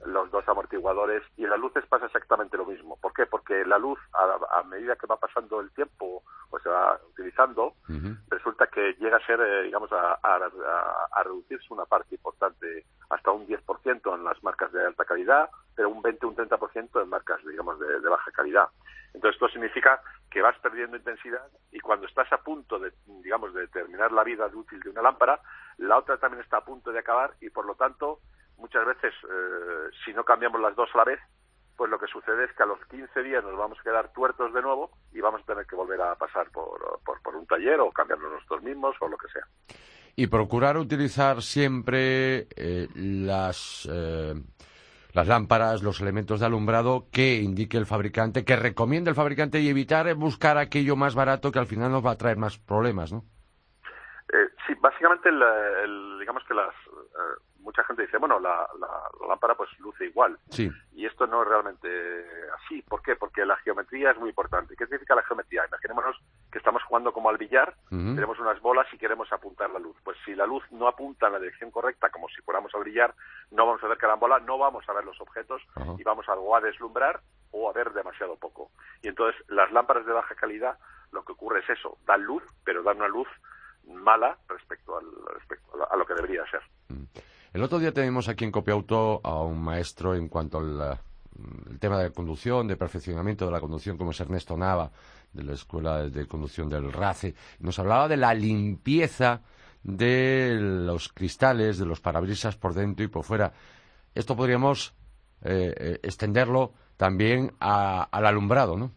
los 0.05 0.31
dos 0.31 0.47
amortiguadores 0.49 1.23
y 1.37 1.45
en 1.45 1.51
las 1.51 1.59
luces 1.59 1.85
pasa 1.87 2.07
exactamente 2.07 2.57
lo 2.57 2.67
mismo. 2.67 2.97
¿Por 2.97 3.13
qué? 3.13 3.27
Porque 3.27 3.65
la 3.65 3.79
luz, 3.79 3.99
a, 4.13 4.63
medida 4.65 4.97
que 4.97 5.07
va 5.07 5.17
pasando 5.17 5.61
el 5.61 5.71
tiempo 5.71 6.23
o 6.51 6.59
se 6.59 6.69
va 6.69 7.01
utilizando, 7.11 7.75
resulta 8.29 8.67
que 8.67 8.95
llega 9.01 9.17
a 9.17 9.27
ser, 9.27 9.41
eh, 9.41 9.63
digamos, 9.63 9.91
a, 9.93 10.19
a, 10.23 11.23
reducirse 11.23 11.67
una 11.71 11.87
parte 11.87 12.15
importante, 12.15 12.85
hasta 13.11 13.31
un 13.31 13.47
10% 13.47 14.15
en 14.15 14.25
las 14.25 14.43
marcas 14.43 14.71
de 14.73 14.85
alta 14.85 15.05
calidad, 15.05 15.51
pero 15.75 15.89
un 15.89 16.03
20 16.03 16.27
un 16.27 16.37
30% 16.37 17.03
en 17.03 17.09
marcas, 17.09 17.41
digamos, 17.47 17.79
de, 17.81 18.09
baja 18.09 18.31
calidad. 18.33 18.69
Entonces, 19.15 19.35
esto 19.35 19.49
significa 19.49 20.01
que 20.31 20.43
vas 20.43 20.59
perdiendo 20.59 20.97
intensidad 20.97 21.47
y 21.73 21.81
cuando 21.81 22.07
estás 22.07 22.31
a 22.33 22.39
punto 22.39 22.79
de, 22.79 22.93
digamos, 23.23 23.55
de 23.55 23.67
terminar 23.69 24.13
la 24.13 24.25
vida 24.25 24.47
útil 24.53 24.81
de 24.81 24.91
una 24.91 25.03
lámpara, 25.03 25.41
la 25.79 25.99
otra 25.99 26.19
también 26.19 26.43
está 26.43 26.59
a 26.59 26.65
punto 26.65 26.93
de 26.93 26.99
acabar 26.99 27.33
y, 27.41 27.51
por 27.51 27.65
lo 27.65 27.75
tanto, 27.75 28.21
muchas 28.59 28.87
veces, 28.87 29.15
eh, 29.25 29.91
si 30.05 30.13
no 30.13 30.25
cambiamos 30.25 30.61
las 30.61 30.75
dos 30.77 30.89
a 30.95 30.99
la 30.99 31.05
vez, 31.05 31.21
pues 31.77 31.91
lo 31.91 31.99
que 31.99 32.07
sucede 32.07 32.45
es 32.45 32.53
que 32.53 32.63
a 32.63 32.67
los 32.67 32.79
15 32.87 33.23
días 33.23 33.45
nos 33.45 33.57
vamos 33.57 33.79
a 33.79 33.83
quedar 33.83 34.13
tuertos 34.13 34.53
de 34.53 34.63
nuevo 34.63 34.91
y 35.13 35.21
vamos 35.21 35.43
a 35.43 35.47
tener 35.47 35.67
que 35.67 35.77
volver 35.77 36.01
a 36.01 36.15
pasar 36.15 36.51
por, 36.51 37.01
por, 37.05 37.37
un 37.37 37.47
taller 37.47 37.81
o 37.81 37.91
cambiarnos 37.91 38.33
nosotros 38.33 38.63
mismos 38.63 38.97
o 39.01 39.09
lo 39.09 39.19
que 39.19 39.29
sea. 39.29 39.43
Y 40.17 40.29
procurar 40.29 40.79
utilizar 40.79 41.43
siempre 41.43 42.47
eh, 42.57 42.89
las, 42.95 43.87
eh, 43.93 44.35
las 45.13 45.29
lámparas, 45.29 45.83
los 45.83 46.01
elementos 46.01 46.41
de 46.41 46.47
alumbrado 46.47 47.09
que 47.13 47.35
indique 47.35 47.77
el 47.77 47.85
fabricante, 47.85 48.45
que 48.45 48.57
recomiende 48.57 49.11
el 49.11 49.17
fabricante 49.17 49.61
y 49.61 49.69
evitar 49.69 50.15
buscar 50.15 50.57
aquello 50.57 50.97
más 50.97 51.15
barato 51.15 51.53
que 51.53 51.59
al 51.59 51.67
final 51.67 51.91
nos 51.93 52.05
va 52.05 52.13
a 52.13 52.19
traer 52.19 52.39
más 52.39 52.59
problemas, 52.59 53.13
¿no? 53.13 53.25
sí, 54.67 54.75
básicamente 54.81 55.31
digamos 56.19 56.43
que 56.49 56.55
las 56.55 56.75
mucha 57.67 57.83
gente 57.85 58.03
dice, 58.03 58.17
bueno, 58.19 58.39
la, 58.39 58.67
lámpara 59.29 59.57
pues 59.57 59.69
luce 59.81 60.07
igual. 60.07 60.39
Sí. 60.51 60.71
Y 60.95 61.05
esto 61.05 61.27
no 61.27 61.43
es 61.43 61.49
realmente 61.49 61.89
así. 62.55 62.81
¿Por 62.83 63.03
qué? 63.03 63.17
Porque 63.17 63.45
la 63.45 63.57
geometría 63.57 64.13
es 64.13 64.19
muy 64.19 64.31
importante. 64.31 64.77
¿Qué 64.77 64.85
significa 64.85 65.17
la 65.17 65.25
geometría? 65.25 65.67
Imaginémonos 65.67 66.17
que 66.51 66.59
estamos 66.59 66.83
jugando 66.85 67.13
como 67.13 67.29
al 67.29 67.39
billar, 67.39 67.75
tenemos 67.91 68.39
unas 68.39 68.61
bolas 68.61 68.87
y 68.93 68.99
queremos 68.99 69.31
apuntar 69.33 69.69
la 69.71 69.81
luz. 69.81 69.97
Pues 70.05 70.17
si 70.25 70.35
la 70.35 70.47
luz 70.47 70.63
no 70.71 70.87
apunta 70.87 71.27
en 71.27 71.33
la 71.35 71.41
dirección 71.41 71.71
correcta, 71.71 72.09
como 72.11 72.29
si 72.29 72.41
fuéramos 72.43 72.75
a 72.75 72.79
brillar, 72.79 73.15
no 73.51 73.67
vamos 73.67 73.83
a 73.83 73.89
ver 73.89 73.99
bola, 74.19 74.39
no 74.39 74.57
vamos 74.57 74.89
a 74.89 74.93
ver 74.93 75.05
los 75.05 75.21
objetos 75.21 75.61
y 75.99 76.05
vamos 76.05 76.29
algo 76.29 76.57
a 76.57 76.61
deslumbrar 76.61 77.21
o 77.51 77.69
a 77.69 77.73
ver 77.73 77.93
demasiado 77.93 78.37
poco. 78.37 78.71
Y 79.03 79.09
entonces 79.09 79.43
las 79.49 79.73
lámparas 79.73 80.07
de 80.07 80.13
baja 80.13 80.35
calidad, 80.35 80.79
lo 81.11 81.25
que 81.25 81.33
ocurre 81.33 81.61
es 81.61 81.71
eso, 81.71 81.99
dan 82.07 82.23
luz, 82.23 82.43
pero 82.65 82.83
dan 82.83 82.99
una 82.99 83.09
luz 83.09 83.29
mala 83.87 84.37
respecto, 84.49 84.99
al, 84.99 85.07
respecto 85.35 85.91
a, 85.91 85.97
lo 85.97 86.07
que 86.07 86.15
debería 86.15 86.45
ser. 86.51 86.63
Mm. 86.89 87.05
El 87.57 87.63
otro 87.63 87.79
día 87.79 87.91
tenemos 87.91 88.29
aquí 88.29 88.45
en 88.45 88.53
Copiauto 88.53 89.23
a 89.25 89.41
un 89.41 89.65
maestro 89.65 90.15
en 90.15 90.29
cuanto 90.29 90.59
al 90.59 90.99
mm, 91.39 91.79
tema 91.79 91.97
de 91.97 92.11
la 92.11 92.11
conducción, 92.11 92.69
de 92.69 92.77
perfeccionamiento 92.77 93.47
de 93.47 93.51
la 93.51 93.61
conducción, 93.61 93.97
como 93.97 94.11
es 94.11 94.21
Ernesto 94.21 94.59
Nava, 94.59 94.91
de 95.33 95.43
la 95.43 95.55
Escuela 95.55 96.03
de 96.03 96.29
Conducción 96.29 96.69
del 96.69 96.93
RACE. 96.93 97.35
Nos 97.61 97.79
hablaba 97.79 98.09
de 98.09 98.19
la 98.19 98.35
limpieza 98.35 99.41
de 99.83 100.59
los 100.61 101.11
cristales, 101.15 101.79
de 101.79 101.87
los 101.87 101.99
parabrisas 101.99 102.59
por 102.59 102.75
dentro 102.75 103.07
y 103.07 103.09
por 103.09 103.25
fuera. 103.25 103.55
Esto 104.15 104.37
podríamos 104.37 104.95
eh, 105.43 105.73
eh, 105.79 106.01
extenderlo 106.03 106.75
también 106.99 107.53
al 107.59 108.27
alumbrado, 108.27 108.77
¿no? 108.77 108.91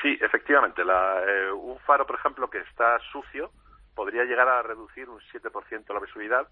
Sí, 0.00 0.16
efectivamente. 0.20 0.82
Eh, 0.82 1.50
un 1.50 1.80
faro, 1.80 2.06
por 2.06 2.14
ejemplo, 2.14 2.48
que 2.48 2.58
está 2.58 3.00
sucio, 3.10 3.50
podría 3.96 4.22
llegar 4.22 4.46
a 4.48 4.62
reducir 4.62 5.08
un 5.08 5.18
7% 5.18 5.92
la 5.92 5.98
visibilidad 5.98 6.46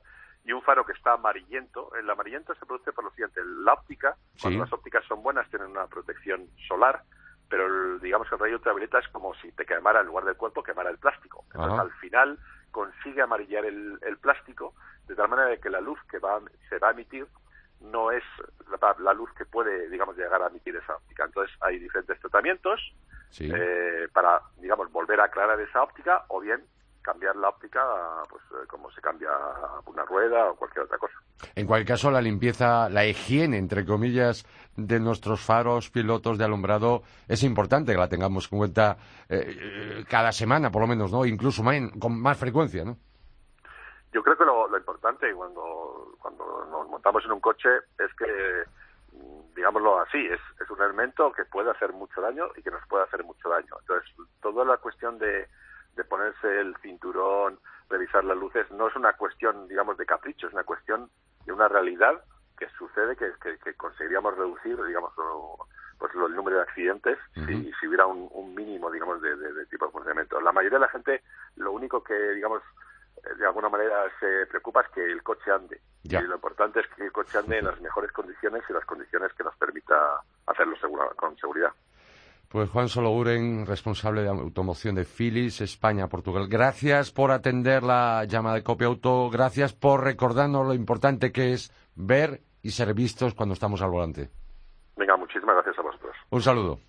y 0.45 0.53
un 0.53 0.63
faro 0.63 0.85
que 0.85 0.93
está 0.93 1.13
amarillento. 1.13 1.95
El 1.95 2.09
amarillento 2.09 2.55
se 2.55 2.67
produce 2.67 2.93
por 2.93 3.05
lo 3.05 3.11
siguiente, 3.11 3.41
la 3.45 3.75
óptica, 3.75 4.17
cuando 4.41 4.61
las 4.61 4.73
ópticas 4.73 5.05
son 5.07 5.23
buenas 5.23 5.49
tienen 5.51 5.69
una 5.69 5.87
protección 5.87 6.49
solar, 6.67 7.03
pero 7.49 7.99
digamos 7.99 8.29
que 8.29 8.37
el 8.37 8.41
rayo 8.41 8.57
ultravioleta 8.57 8.99
es 9.01 9.09
como 9.09 9.35
si 9.35 9.53
te 9.53 9.67
quemara 9.67 10.01
en 10.01 10.07
lugar 10.07 10.25
del 10.25 10.37
cuerpo, 10.37 10.63
quemara 10.63 10.91
el 10.91 10.99
plástico. 10.99 11.45
Entonces 11.53 11.79
al 11.79 11.93
final 11.93 12.39
consigue 12.71 13.21
amarillar 13.23 13.65
el, 13.65 13.99
plástico 14.21 14.75
de 15.07 15.17
tal 15.17 15.29
manera 15.29 15.57
que 15.57 15.71
la 15.71 15.81
luz 15.81 15.99
que 16.11 16.19
va, 16.19 16.41
se 16.69 16.79
va 16.79 16.89
a 16.89 16.93
emitir 16.93 17.27
no 17.81 18.11
es 18.11 18.23
la, 18.99 19.15
luz 19.15 19.33
que 19.35 19.47
puede, 19.47 19.89
digamos, 19.89 20.17
llegar 20.17 20.43
a 20.43 20.49
emitir 20.49 20.77
esa 20.77 20.97
óptica. 20.97 21.25
Entonces 21.25 21.57
hay 21.61 21.79
diferentes 21.79 22.19
tratamientos 22.21 22.81
eh, 23.39 24.09
para, 24.13 24.43
digamos, 24.59 24.91
volver 24.93 25.21
a 25.21 25.25
aclarar 25.25 25.61
esa 25.61 25.83
óptica 25.83 26.25
o 26.29 26.41
bien 26.41 26.63
cambiar 27.03 27.37
la 27.37 27.49
óptica 27.49 27.83
pues 28.29 28.43
eh, 28.53 28.67
como 28.67 28.91
se 28.91 29.01
cambia 29.01 29.31
una 29.87 30.05
rueda 30.05 30.51
o 30.51 30.57
cualquier 30.57 30.85
otra 30.85 30.99
cosa. 30.99 31.15
En 31.55 31.67
cualquier 31.67 31.89
caso, 31.89 32.11
la 32.11 32.21
limpieza, 32.21 32.89
la 32.89 33.07
higiene, 33.07 33.59
entre 33.59 33.87
comillas, 33.87 34.45
de 34.77 35.01
nuestros 35.01 35.41
faros, 35.41 35.91
pilotos 35.91 36.39
de 36.39 36.45
alumbrado 36.45 37.03
es 37.29 37.43
importante 37.43 37.93
que 37.93 37.99
la 37.99 38.09
tengamos 38.09 38.51
en 38.53 38.59
cuenta 38.59 38.97
eh, 39.29 40.05
cada 40.09 40.33
semana, 40.33 40.71
por 40.71 40.83
lo 40.83 40.89
menos, 40.89 41.11
¿no? 41.11 41.25
Incluso 41.25 41.63
con 41.99 42.21
más 42.21 42.39
frecuencia, 42.39 42.85
¿no? 42.85 42.97
Yo 44.13 44.23
creo 44.23 44.37
que 44.37 44.45
lo, 44.45 44.77
importante 44.77 45.33
cuando, 45.35 46.17
cuando 46.21 46.67
nos 46.71 46.89
montamos 46.89 47.25
en 47.25 47.33
un 47.33 47.41
coche 47.41 47.69
es 47.99 48.13
que, 48.15 48.65
digámoslo 49.55 50.01
así, 50.01 50.19
es, 50.27 50.41
es 50.61 50.69
un 50.69 50.83
elemento 50.83 51.33
que 51.33 51.45
puede 51.45 51.71
hacer 51.71 51.93
mucho 51.93 52.21
daño 52.21 52.47
y 52.57 52.63
que 52.63 52.71
nos 52.71 52.85
puede 52.89 53.05
hacer 53.05 53.23
mucho 53.25 53.49
daño. 53.49 53.77
Entonces, 53.81 54.11
toda 54.43 54.65
la 54.65 54.79
cuestión 54.79 55.19
de 55.19 55.47
de 55.97 56.05
ponerse 56.05 56.61
el 56.61 56.77
cinturón, 56.83 57.59
revisar 57.89 58.25
las 58.25 58.37
luces, 58.37 58.71
no 58.71 58.89
es 58.89 58.97
una 58.97 59.13
cuestión, 59.15 59.69
digamos, 59.69 59.97
de 59.99 60.07
capricho, 60.07 60.47
es 60.47 60.53
una 60.53 60.65
cuestión 60.65 61.11
de 61.45 61.53
una 61.53 61.69
realidad 61.69 62.23
que 62.59 62.69
sucede 62.79 63.17
que, 63.17 63.33
que, 63.65 63.75
conseguiríamos 63.75 64.37
reducir, 64.37 64.77
digamos, 64.85 65.13
pues 65.99 66.13
el 66.15 66.35
número 66.35 66.59
de 66.59 66.63
accidentes 66.63 67.19
si, 67.35 67.73
si, 67.81 67.87
hubiera 67.87 68.07
un, 68.07 68.55
mínimo, 68.55 68.91
digamos, 68.91 69.21
de, 69.23 69.35
de, 69.37 69.67
tipo 69.67 69.87
de 69.87 69.93
funcionamiento. 69.93 70.41
La 70.41 70.53
mayoría 70.53 70.79
de 70.79 70.85
la 70.85 70.93
gente, 70.93 71.23
lo 71.57 71.73
único 71.73 72.03
que, 72.03 72.15
digamos, 72.15 72.63
eh, 73.17 73.35
de 73.39 73.47
alguna 73.47 73.69
manera 73.69 74.05
se 74.19 74.47
preocupa 74.47 74.83
es 74.83 74.89
que 74.91 75.05
el 75.05 75.23
coche 75.23 75.51
ande. 75.51 75.81
Y 76.03 76.11
lo 76.11 76.35
importante 76.35 76.81
es 76.81 76.87
que 76.89 77.05
el 77.05 77.13
coche 77.13 77.39
ande 77.39 77.59
en 77.59 77.67
las 77.67 77.81
mejores 77.81 78.13
condiciones 78.13 78.63
y 78.69 78.73
las 78.73 78.85
condiciones 78.85 79.33
que 79.35 79.45
nos 79.45 79.57
permita 79.57 80.21
hacerlo 80.47 80.77
con 81.17 81.37
seguridad. 81.37 81.73
Pues 82.51 82.69
Juan 82.69 82.89
Sologuren, 82.89 83.65
responsable 83.65 84.23
de 84.23 84.29
automoción 84.29 84.97
de 84.97 85.05
Philips, 85.05 85.61
España, 85.61 86.09
Portugal. 86.09 86.49
Gracias 86.49 87.13
por 87.13 87.31
atender 87.31 87.85
la 87.85 88.25
llamada 88.25 88.57
de 88.57 88.65
Copia 88.65 88.89
Auto. 88.89 89.31
Gracias 89.31 89.73
por 89.73 90.03
recordarnos 90.03 90.67
lo 90.67 90.75
importante 90.75 91.31
que 91.31 91.53
es 91.53 91.73
ver 91.95 92.41
y 92.61 92.71
ser 92.71 92.93
vistos 92.93 93.35
cuando 93.35 93.53
estamos 93.53 93.83
al 93.83 93.91
volante. 93.91 94.31
Venga, 94.97 95.17
muchísimas 95.17 95.55
gracias 95.55 95.79
a 95.79 95.83
vosotros. 95.83 96.17
Un 96.31 96.43
saludo. 96.43 96.81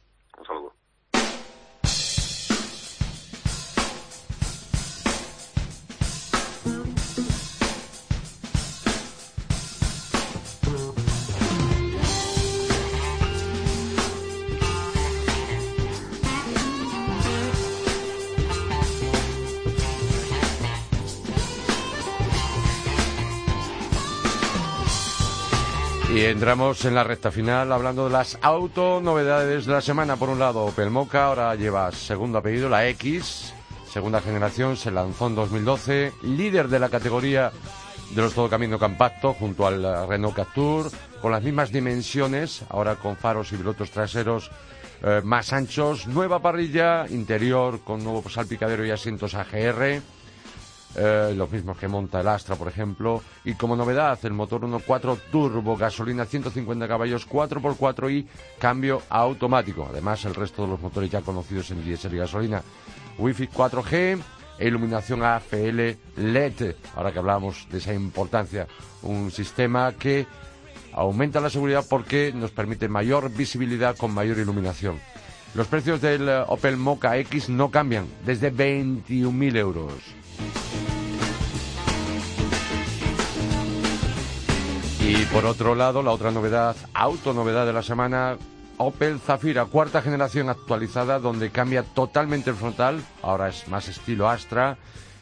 Y 26.21 26.25
entramos 26.25 26.85
en 26.85 26.93
la 26.93 27.03
recta 27.03 27.31
final 27.31 27.71
hablando 27.71 28.03
de 28.03 28.11
las 28.11 28.37
autonovedades 28.43 29.65
de 29.65 29.73
la 29.73 29.81
semana. 29.81 30.17
Por 30.17 30.29
un 30.29 30.37
lado, 30.37 30.65
Opel 30.65 30.91
ahora 31.13 31.55
lleva 31.55 31.91
segundo 31.91 32.37
apellido, 32.37 32.69
la 32.69 32.87
X. 32.89 33.55
segunda 33.91 34.21
generación, 34.21 34.77
se 34.77 34.91
lanzó 34.91 35.25
en 35.25 35.33
2012, 35.33 36.13
líder 36.21 36.67
de 36.67 36.77
la 36.77 36.89
categoría 36.89 37.51
de 38.11 38.21
los 38.21 38.35
todo 38.35 38.51
camino 38.51 38.77
compacto 38.77 39.33
junto 39.33 39.65
al 39.65 40.07
Renault 40.07 40.35
Captur, 40.35 40.91
con 41.23 41.31
las 41.31 41.41
mismas 41.41 41.71
dimensiones, 41.71 42.65
ahora 42.69 42.97
con 42.97 43.17
faros 43.17 43.51
y 43.51 43.57
pilotos 43.57 43.89
traseros 43.89 44.51
eh, 45.01 45.21
más 45.23 45.53
anchos, 45.53 46.05
nueva 46.05 46.37
parrilla 46.37 47.07
interior 47.09 47.79
con 47.83 48.03
nuevo 48.03 48.29
salpicadero 48.29 48.85
y 48.85 48.91
asientos 48.91 49.33
AGR, 49.33 50.03
eh, 50.95 51.33
los 51.35 51.49
mismos 51.51 51.77
que 51.77 51.87
monta 51.87 52.21
el 52.21 52.27
Astra, 52.27 52.55
por 52.55 52.67
ejemplo, 52.67 53.21
y 53.45 53.53
como 53.53 53.75
novedad 53.75 54.19
el 54.23 54.33
motor 54.33 54.61
1.4 54.61 55.17
turbo, 55.31 55.77
gasolina 55.77 56.25
150 56.25 56.87
caballos, 56.87 57.27
4x4 57.27 58.11
y 58.11 58.27
cambio 58.59 59.01
automático. 59.09 59.87
Además, 59.89 60.25
el 60.25 60.35
resto 60.35 60.63
de 60.63 60.69
los 60.69 60.81
motores 60.81 61.09
ya 61.09 61.21
conocidos 61.21 61.71
en 61.71 61.83
diésel 61.83 62.13
y 62.15 62.17
gasolina. 62.17 62.61
Wi-Fi 63.17 63.47
4G, 63.47 64.21
e 64.59 64.67
iluminación 64.67 65.23
AFL 65.23 65.97
LED, 66.17 66.75
ahora 66.95 67.11
que 67.11 67.19
hablamos 67.19 67.67
de 67.71 67.79
esa 67.79 67.93
importancia, 67.93 68.67
un 69.01 69.31
sistema 69.31 69.91
que 69.93 70.27
aumenta 70.93 71.39
la 71.39 71.49
seguridad 71.49 71.83
porque 71.89 72.31
nos 72.33 72.51
permite 72.51 72.87
mayor 72.87 73.31
visibilidad 73.31 73.97
con 73.97 74.13
mayor 74.13 74.37
iluminación. 74.37 74.99
Los 75.55 75.67
precios 75.67 75.99
del 75.99 76.29
eh, 76.29 76.43
Opel 76.47 76.77
Mocha 76.77 77.17
X 77.17 77.49
no 77.49 77.71
cambian, 77.71 78.05
desde 78.25 78.53
21.000 78.53 79.57
euros. 79.57 80.20
Y 85.03 85.25
por 85.25 85.45
otro 85.45 85.75
lado, 85.75 86.03
la 86.03 86.11
otra 86.11 86.31
novedad, 86.31 86.75
autonovedad 86.93 87.65
de 87.65 87.73
la 87.73 87.81
semana, 87.81 88.37
Opel 88.77 89.19
Zafira, 89.19 89.65
cuarta 89.65 90.01
generación 90.01 90.49
actualizada, 90.49 91.19
donde 91.19 91.49
cambia 91.49 91.83
totalmente 91.83 92.51
el 92.51 92.55
frontal, 92.55 93.03
ahora 93.21 93.49
es 93.49 93.67
más 93.67 93.87
estilo 93.87 94.29
Astra, 94.29 94.77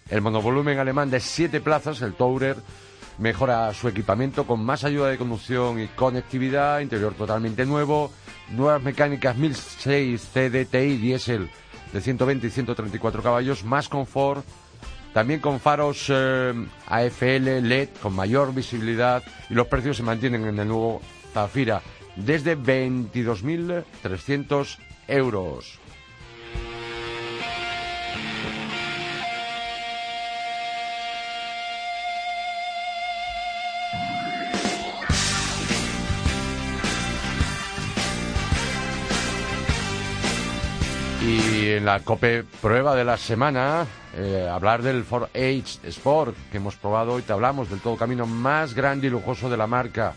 el 0.10 0.22
monovolumen 0.22 0.80
alemán 0.80 1.10
de 1.10 1.20
siete 1.20 1.62
plazas, 1.62 2.02
el 2.02 2.14
Tourer, 2.14 2.58
mejora 3.20 3.74
su 3.74 3.88
equipamiento 3.88 4.46
con 4.46 4.64
más 4.64 4.84
ayuda 4.84 5.10
de 5.10 5.18
conducción 5.18 5.80
y 5.80 5.88
conectividad, 5.88 6.80
interior 6.82 7.14
totalmente 7.14 7.66
nuevo, 7.66 8.12
nuevas 8.52 8.82
mecánicas 8.82 9.38
1006 9.38 10.30
CDTI 10.34 10.98
diésel 10.98 11.50
de 11.94 12.02
120 12.02 12.48
y 12.48 12.50
134 12.50 13.24
caballos, 13.24 13.64
más 13.64 13.90
confort, 13.90 14.46
también 15.14 15.40
con 15.40 15.60
faros 15.60 16.06
eh, 16.10 16.54
AFL 16.88 17.68
LED 17.68 17.90
con 18.02 18.14
mayor 18.14 18.54
visibilidad 18.54 19.24
y 19.50 19.54
los 19.54 19.68
precios 19.68 19.98
se 19.98 20.04
mantienen 20.04 20.46
en 20.46 20.60
el 20.60 20.68
nuevo 20.68 21.02
Zafira 21.34 21.82
desde 22.16 22.58
22.300 22.58 24.78
euros. 25.08 25.79
En 41.78 41.86
la 41.86 42.00
COPE 42.00 42.46
prueba 42.62 42.96
de 42.96 43.06
la 43.06 43.16
semana, 43.16 43.86
eh, 44.18 44.50
hablar 44.52 44.82
del 44.82 45.04
Ford 45.04 45.30
H 45.36 45.80
Sport 45.84 46.36
que 46.52 46.58
hemos 46.58 46.76
probado 46.76 47.20
y 47.20 47.22
te 47.22 47.32
hablamos 47.32 47.70
del 47.70 47.80
todo 47.80 47.96
camino 47.96 48.26
más 48.26 48.74
grande 48.74 49.06
y 49.06 49.10
lujoso 49.12 49.52
de 49.52 49.58
la 49.58 49.68
marca, 49.68 50.14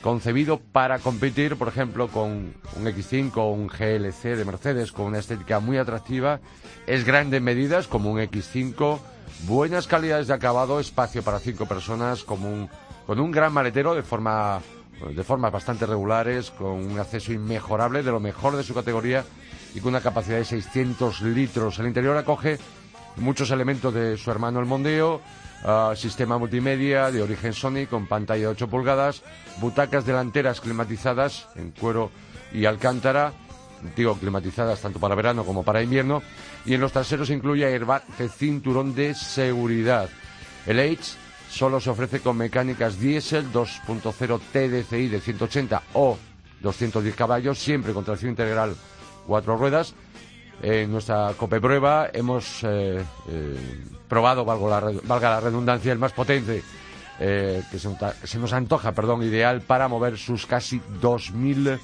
concebido 0.00 0.58
para 0.58 0.98
competir, 0.98 1.56
por 1.56 1.68
ejemplo, 1.68 2.08
con 2.08 2.54
un 2.76 2.84
X5 2.86 3.36
o 3.36 3.50
un 3.50 3.66
GLC 3.66 4.36
de 4.36 4.44
Mercedes 4.46 4.90
con 4.90 5.06
una 5.06 5.18
estética 5.18 5.60
muy 5.60 5.76
atractiva. 5.76 6.40
Es 6.86 7.04
grande 7.04 7.36
en 7.36 7.44
medidas, 7.44 7.88
como 7.88 8.10
un 8.10 8.18
X5, 8.18 8.98
buenas 9.46 9.86
calidades 9.86 10.28
de 10.28 10.34
acabado, 10.34 10.80
espacio 10.80 11.22
para 11.22 11.40
cinco 11.40 11.66
personas, 11.66 12.24
como 12.24 12.48
un, 12.48 12.70
con 13.06 13.20
un 13.20 13.30
gran 13.32 13.52
maletero 13.52 13.94
de 13.94 14.02
forma 14.02 14.62
de 15.04 15.24
formas 15.24 15.52
bastante 15.52 15.86
regulares, 15.86 16.50
con 16.50 16.72
un 16.72 16.98
acceso 16.98 17.32
inmejorable 17.32 18.02
de 18.02 18.10
lo 18.10 18.20
mejor 18.20 18.56
de 18.56 18.62
su 18.62 18.74
categoría 18.74 19.24
y 19.74 19.80
con 19.80 19.90
una 19.90 20.00
capacidad 20.00 20.38
de 20.38 20.44
600 20.44 21.20
litros. 21.22 21.78
El 21.78 21.86
interior 21.86 22.16
acoge 22.16 22.58
muchos 23.16 23.50
elementos 23.50 23.92
de 23.92 24.16
su 24.16 24.30
hermano 24.30 24.60
el 24.60 24.66
Mondeo, 24.66 25.20
ah, 25.64 25.92
sistema 25.96 26.38
multimedia 26.38 27.10
de 27.10 27.22
origen 27.22 27.52
Sony 27.52 27.86
con 27.88 28.06
pantalla 28.06 28.42
de 28.42 28.48
8 28.48 28.68
pulgadas, 28.68 29.22
butacas 29.60 30.06
delanteras 30.06 30.60
climatizadas 30.60 31.48
en 31.56 31.72
cuero 31.72 32.10
y 32.52 32.64
alcántara, 32.64 33.32
digo 33.94 34.16
climatizadas 34.18 34.80
tanto 34.80 34.98
para 34.98 35.14
verano 35.14 35.44
como 35.44 35.62
para 35.62 35.82
invierno, 35.82 36.22
y 36.64 36.74
en 36.74 36.80
los 36.80 36.92
traseros 36.92 37.30
incluye 37.30 37.66
airbag 37.66 38.06
de 38.18 38.28
cinturón 38.28 38.94
de 38.94 39.14
seguridad. 39.14 40.08
El 40.66 40.80
H 40.80 41.25
solo 41.50 41.80
se 41.80 41.90
ofrece 41.90 42.20
con 42.20 42.36
mecánicas 42.36 42.98
diésel 42.98 43.52
2.0 43.52 44.40
TDCI 44.52 45.08
de 45.08 45.20
180 45.20 45.82
o 45.94 46.18
210 46.60 47.14
caballos, 47.14 47.58
siempre 47.58 47.92
con 47.92 48.04
tracción 48.04 48.30
integral 48.30 48.74
cuatro 49.26 49.56
ruedas. 49.56 49.94
En 50.62 50.90
nuestra 50.90 51.34
cope 51.36 51.60
prueba 51.60 52.08
hemos 52.12 52.62
eh, 52.64 53.04
eh, 53.28 53.84
probado, 54.08 54.44
valga 54.44 55.30
la, 55.30 55.40
redundancia, 55.40 55.92
el 55.92 55.98
más 55.98 56.12
potente, 56.12 56.62
eh, 57.20 57.62
que 57.70 57.78
se, 57.78 58.38
nos 58.38 58.52
antoja, 58.52 58.92
perdón, 58.92 59.22
ideal 59.22 59.60
para 59.60 59.88
mover 59.88 60.16
sus 60.16 60.46
casi 60.46 60.80
2.000 61.02 61.78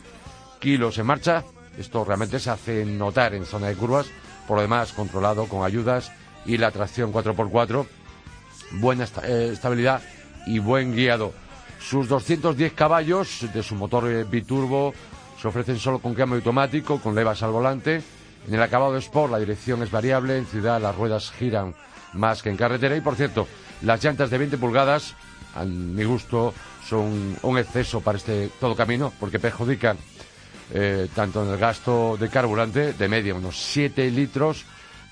kilos 0.58 0.96
en 0.98 1.06
marcha. 1.06 1.44
Esto 1.76 2.04
realmente 2.04 2.38
se 2.38 2.50
hace 2.50 2.84
notar 2.86 3.34
en 3.34 3.44
zona 3.44 3.68
de 3.68 3.74
curvas, 3.74 4.06
por 4.48 4.56
lo 4.56 4.62
demás 4.62 4.92
controlado 4.92 5.46
con 5.46 5.64
ayudas 5.64 6.12
y 6.46 6.56
la 6.56 6.70
tracción 6.70 7.12
4x4, 7.12 7.86
buena 8.74 9.04
estabilidad 9.04 10.02
y 10.46 10.58
buen 10.58 10.94
guiado. 10.94 11.32
Sus 11.80 12.08
210 12.08 12.72
caballos 12.72 13.46
de 13.52 13.62
su 13.62 13.74
motor 13.74 14.24
biturbo 14.26 14.94
se 15.40 15.48
ofrecen 15.48 15.78
solo 15.78 15.98
con 15.98 16.14
cambio 16.14 16.36
automático, 16.36 17.00
con 17.00 17.14
levas 17.14 17.42
al 17.42 17.50
volante. 17.50 18.02
En 18.46 18.54
el 18.54 18.62
acabado 18.62 18.92
de 18.92 19.00
Sport 19.00 19.32
la 19.32 19.38
dirección 19.38 19.82
es 19.82 19.90
variable, 19.90 20.38
en 20.38 20.46
ciudad 20.46 20.80
las 20.80 20.94
ruedas 20.94 21.32
giran 21.32 21.74
más 22.12 22.42
que 22.42 22.50
en 22.50 22.56
carretera 22.56 22.96
y 22.96 23.00
por 23.00 23.16
cierto, 23.16 23.48
las 23.82 24.02
llantas 24.02 24.30
de 24.30 24.38
20 24.38 24.58
pulgadas, 24.58 25.14
a 25.54 25.64
mi 25.64 26.04
gusto, 26.04 26.54
son 26.88 27.36
un 27.42 27.58
exceso 27.58 28.00
para 28.00 28.18
este 28.18 28.50
todo 28.60 28.76
camino 28.76 29.12
porque 29.18 29.38
perjudican 29.38 29.96
eh, 30.72 31.08
tanto 31.14 31.44
en 31.44 31.50
el 31.50 31.58
gasto 31.58 32.16
de 32.18 32.28
carburante, 32.28 32.92
de 32.92 33.08
media 33.08 33.34
unos 33.34 33.58
7 33.58 34.10
litros 34.10 34.64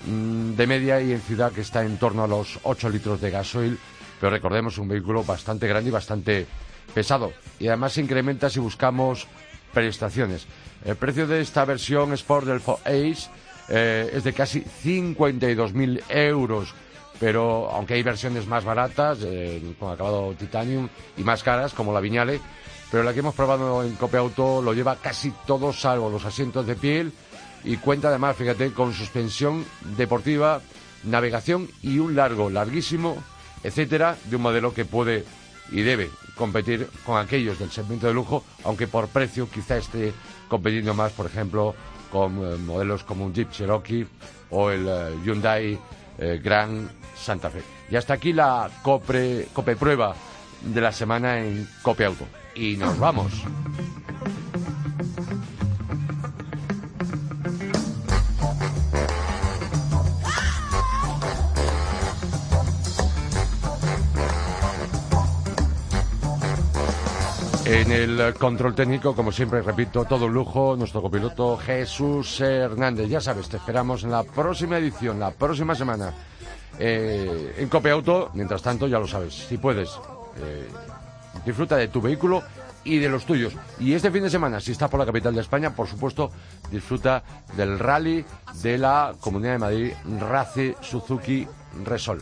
de 0.05 0.67
media 0.67 1.01
y 1.01 1.11
en 1.11 1.21
ciudad 1.21 1.51
que 1.51 1.61
está 1.61 1.83
en 1.83 1.97
torno 1.97 2.23
a 2.23 2.27
los 2.27 2.59
8 2.63 2.89
litros 2.89 3.21
de 3.21 3.31
gasoil, 3.31 3.77
pero 4.19 4.31
recordemos 4.31 4.77
un 4.77 4.87
vehículo 4.87 5.23
bastante 5.23 5.67
grande 5.67 5.89
y 5.89 5.93
bastante 5.93 6.47
pesado 6.93 7.33
y 7.59 7.67
además 7.67 7.93
se 7.93 8.01
incrementa 8.01 8.49
si 8.49 8.59
buscamos 8.59 9.27
prestaciones. 9.73 10.47
El 10.83 10.95
precio 10.95 11.27
de 11.27 11.41
esta 11.41 11.65
versión 11.65 12.13
Sport 12.13 12.47
del 12.47 12.61
Ace 12.85 13.29
eh, 13.69 14.11
es 14.13 14.23
de 14.23 14.33
casi 14.33 14.61
52.000 14.61 16.03
euros, 16.09 16.73
pero 17.19 17.69
aunque 17.71 17.93
hay 17.93 18.03
versiones 18.03 18.47
más 18.47 18.65
baratas, 18.65 19.19
eh, 19.21 19.75
con 19.79 19.91
acabado 19.91 20.33
titanium, 20.33 20.89
y 21.17 21.23
más 21.23 21.43
caras, 21.43 21.73
como 21.73 21.93
la 21.93 21.99
Viñale, 21.99 22.39
pero 22.91 23.03
la 23.03 23.13
que 23.13 23.19
hemos 23.19 23.35
probado 23.35 23.83
en 23.83 23.95
Cope 23.95 24.17
Auto 24.17 24.61
lo 24.61 24.73
lleva 24.73 24.97
casi 24.97 25.31
todo 25.45 25.71
salvo 25.71 26.09
los 26.09 26.25
asientos 26.25 26.65
de 26.65 26.75
piel 26.75 27.13
y 27.63 27.77
cuenta 27.77 28.09
además, 28.09 28.35
fíjate, 28.35 28.71
con 28.71 28.93
suspensión 28.93 29.65
deportiva, 29.97 30.61
navegación 31.03 31.69
y 31.81 31.99
un 31.99 32.15
largo, 32.15 32.49
larguísimo, 32.49 33.17
etcétera, 33.63 34.17
de 34.25 34.35
un 34.35 34.41
modelo 34.41 34.73
que 34.73 34.85
puede 34.85 35.25
y 35.71 35.81
debe 35.81 36.09
competir 36.35 36.89
con 37.05 37.17
aquellos 37.17 37.59
del 37.59 37.71
segmento 37.71 38.07
de 38.07 38.13
lujo, 38.13 38.43
aunque 38.63 38.87
por 38.87 39.07
precio 39.07 39.49
quizá 39.49 39.77
esté 39.77 40.13
competiendo 40.47 40.93
más, 40.93 41.11
por 41.13 41.25
ejemplo, 41.25 41.75
con 42.11 42.37
eh, 42.43 42.57
modelos 42.57 43.03
como 43.03 43.25
un 43.25 43.33
Jeep 43.33 43.51
Cherokee 43.51 44.05
o 44.49 44.69
el 44.69 44.87
eh, 44.87 45.15
Hyundai 45.23 45.79
eh, 46.17 46.41
Grand 46.43 46.89
Santa 47.15 47.49
Fe. 47.49 47.61
Y 47.89 47.95
hasta 47.95 48.13
aquí 48.13 48.33
la 48.33 48.69
Copre, 48.81 49.47
Cope 49.53 49.75
Prueba 49.75 50.15
de 50.61 50.81
la 50.81 50.91
semana 50.91 51.39
en 51.39 51.67
Cope 51.81 52.05
Auto. 52.05 52.25
Y 52.55 52.75
nos 52.75 52.99
vamos. 52.99 53.31
En 67.71 67.89
el 67.89 68.33
control 68.33 68.75
técnico, 68.75 69.15
como 69.15 69.31
siempre, 69.31 69.61
repito, 69.61 70.03
todo 70.03 70.25
un 70.25 70.33
lujo, 70.33 70.75
nuestro 70.75 71.01
copiloto 71.01 71.55
Jesús 71.55 72.41
Hernández. 72.41 73.07
Ya 73.07 73.21
sabes, 73.21 73.47
te 73.47 73.55
esperamos 73.55 74.03
en 74.03 74.11
la 74.11 74.23
próxima 74.23 74.77
edición, 74.77 75.21
la 75.21 75.31
próxima 75.31 75.73
semana, 75.73 76.13
eh, 76.77 77.55
en 77.57 77.69
Cope 77.69 77.89
Auto. 77.89 78.29
Mientras 78.33 78.61
tanto, 78.61 78.87
ya 78.87 78.99
lo 78.99 79.07
sabes, 79.07 79.33
si 79.47 79.57
puedes, 79.57 79.89
eh, 80.41 80.67
disfruta 81.45 81.77
de 81.77 81.87
tu 81.87 82.01
vehículo 82.01 82.43
y 82.83 82.97
de 82.97 83.07
los 83.07 83.25
tuyos. 83.25 83.53
Y 83.79 83.93
este 83.93 84.11
fin 84.11 84.23
de 84.23 84.29
semana, 84.29 84.59
si 84.59 84.73
estás 84.73 84.89
por 84.89 84.99
la 84.99 85.05
capital 85.05 85.33
de 85.33 85.39
España, 85.39 85.73
por 85.73 85.87
supuesto, 85.87 86.29
disfruta 86.69 87.23
del 87.55 87.79
rally 87.79 88.25
de 88.61 88.77
la 88.77 89.13
Comunidad 89.21 89.53
de 89.53 89.59
Madrid, 89.59 89.93
Race 90.19 90.75
Suzuki 90.81 91.47
Resol. 91.85 92.21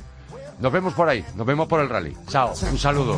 Nos 0.59 0.71
vemos 0.71 0.93
por 0.93 1.09
ahí, 1.09 1.25
nos 1.35 1.47
vemos 1.47 1.67
por 1.67 1.81
el 1.81 1.89
rally. 1.89 2.15
Chao, 2.27 2.53
un 2.69 2.77
saludo. 2.77 3.17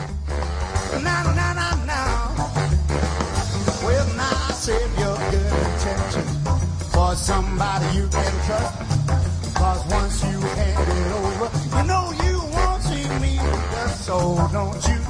for 5.82 7.16
somebody 7.16 7.86
you 7.98 8.08
can 8.08 8.34
trust. 8.46 9.56
Cause 9.56 9.84
once 9.92 10.24
you 10.24 10.40
hand 10.40 10.88
it 10.90 11.12
over, 11.22 11.50
you 11.78 11.84
know 11.88 12.14
you 12.24 12.38
won't 12.54 12.84
see 12.84 13.08
me. 13.20 13.40
So 14.06 14.48
don't 14.52 14.88
you 14.88 15.01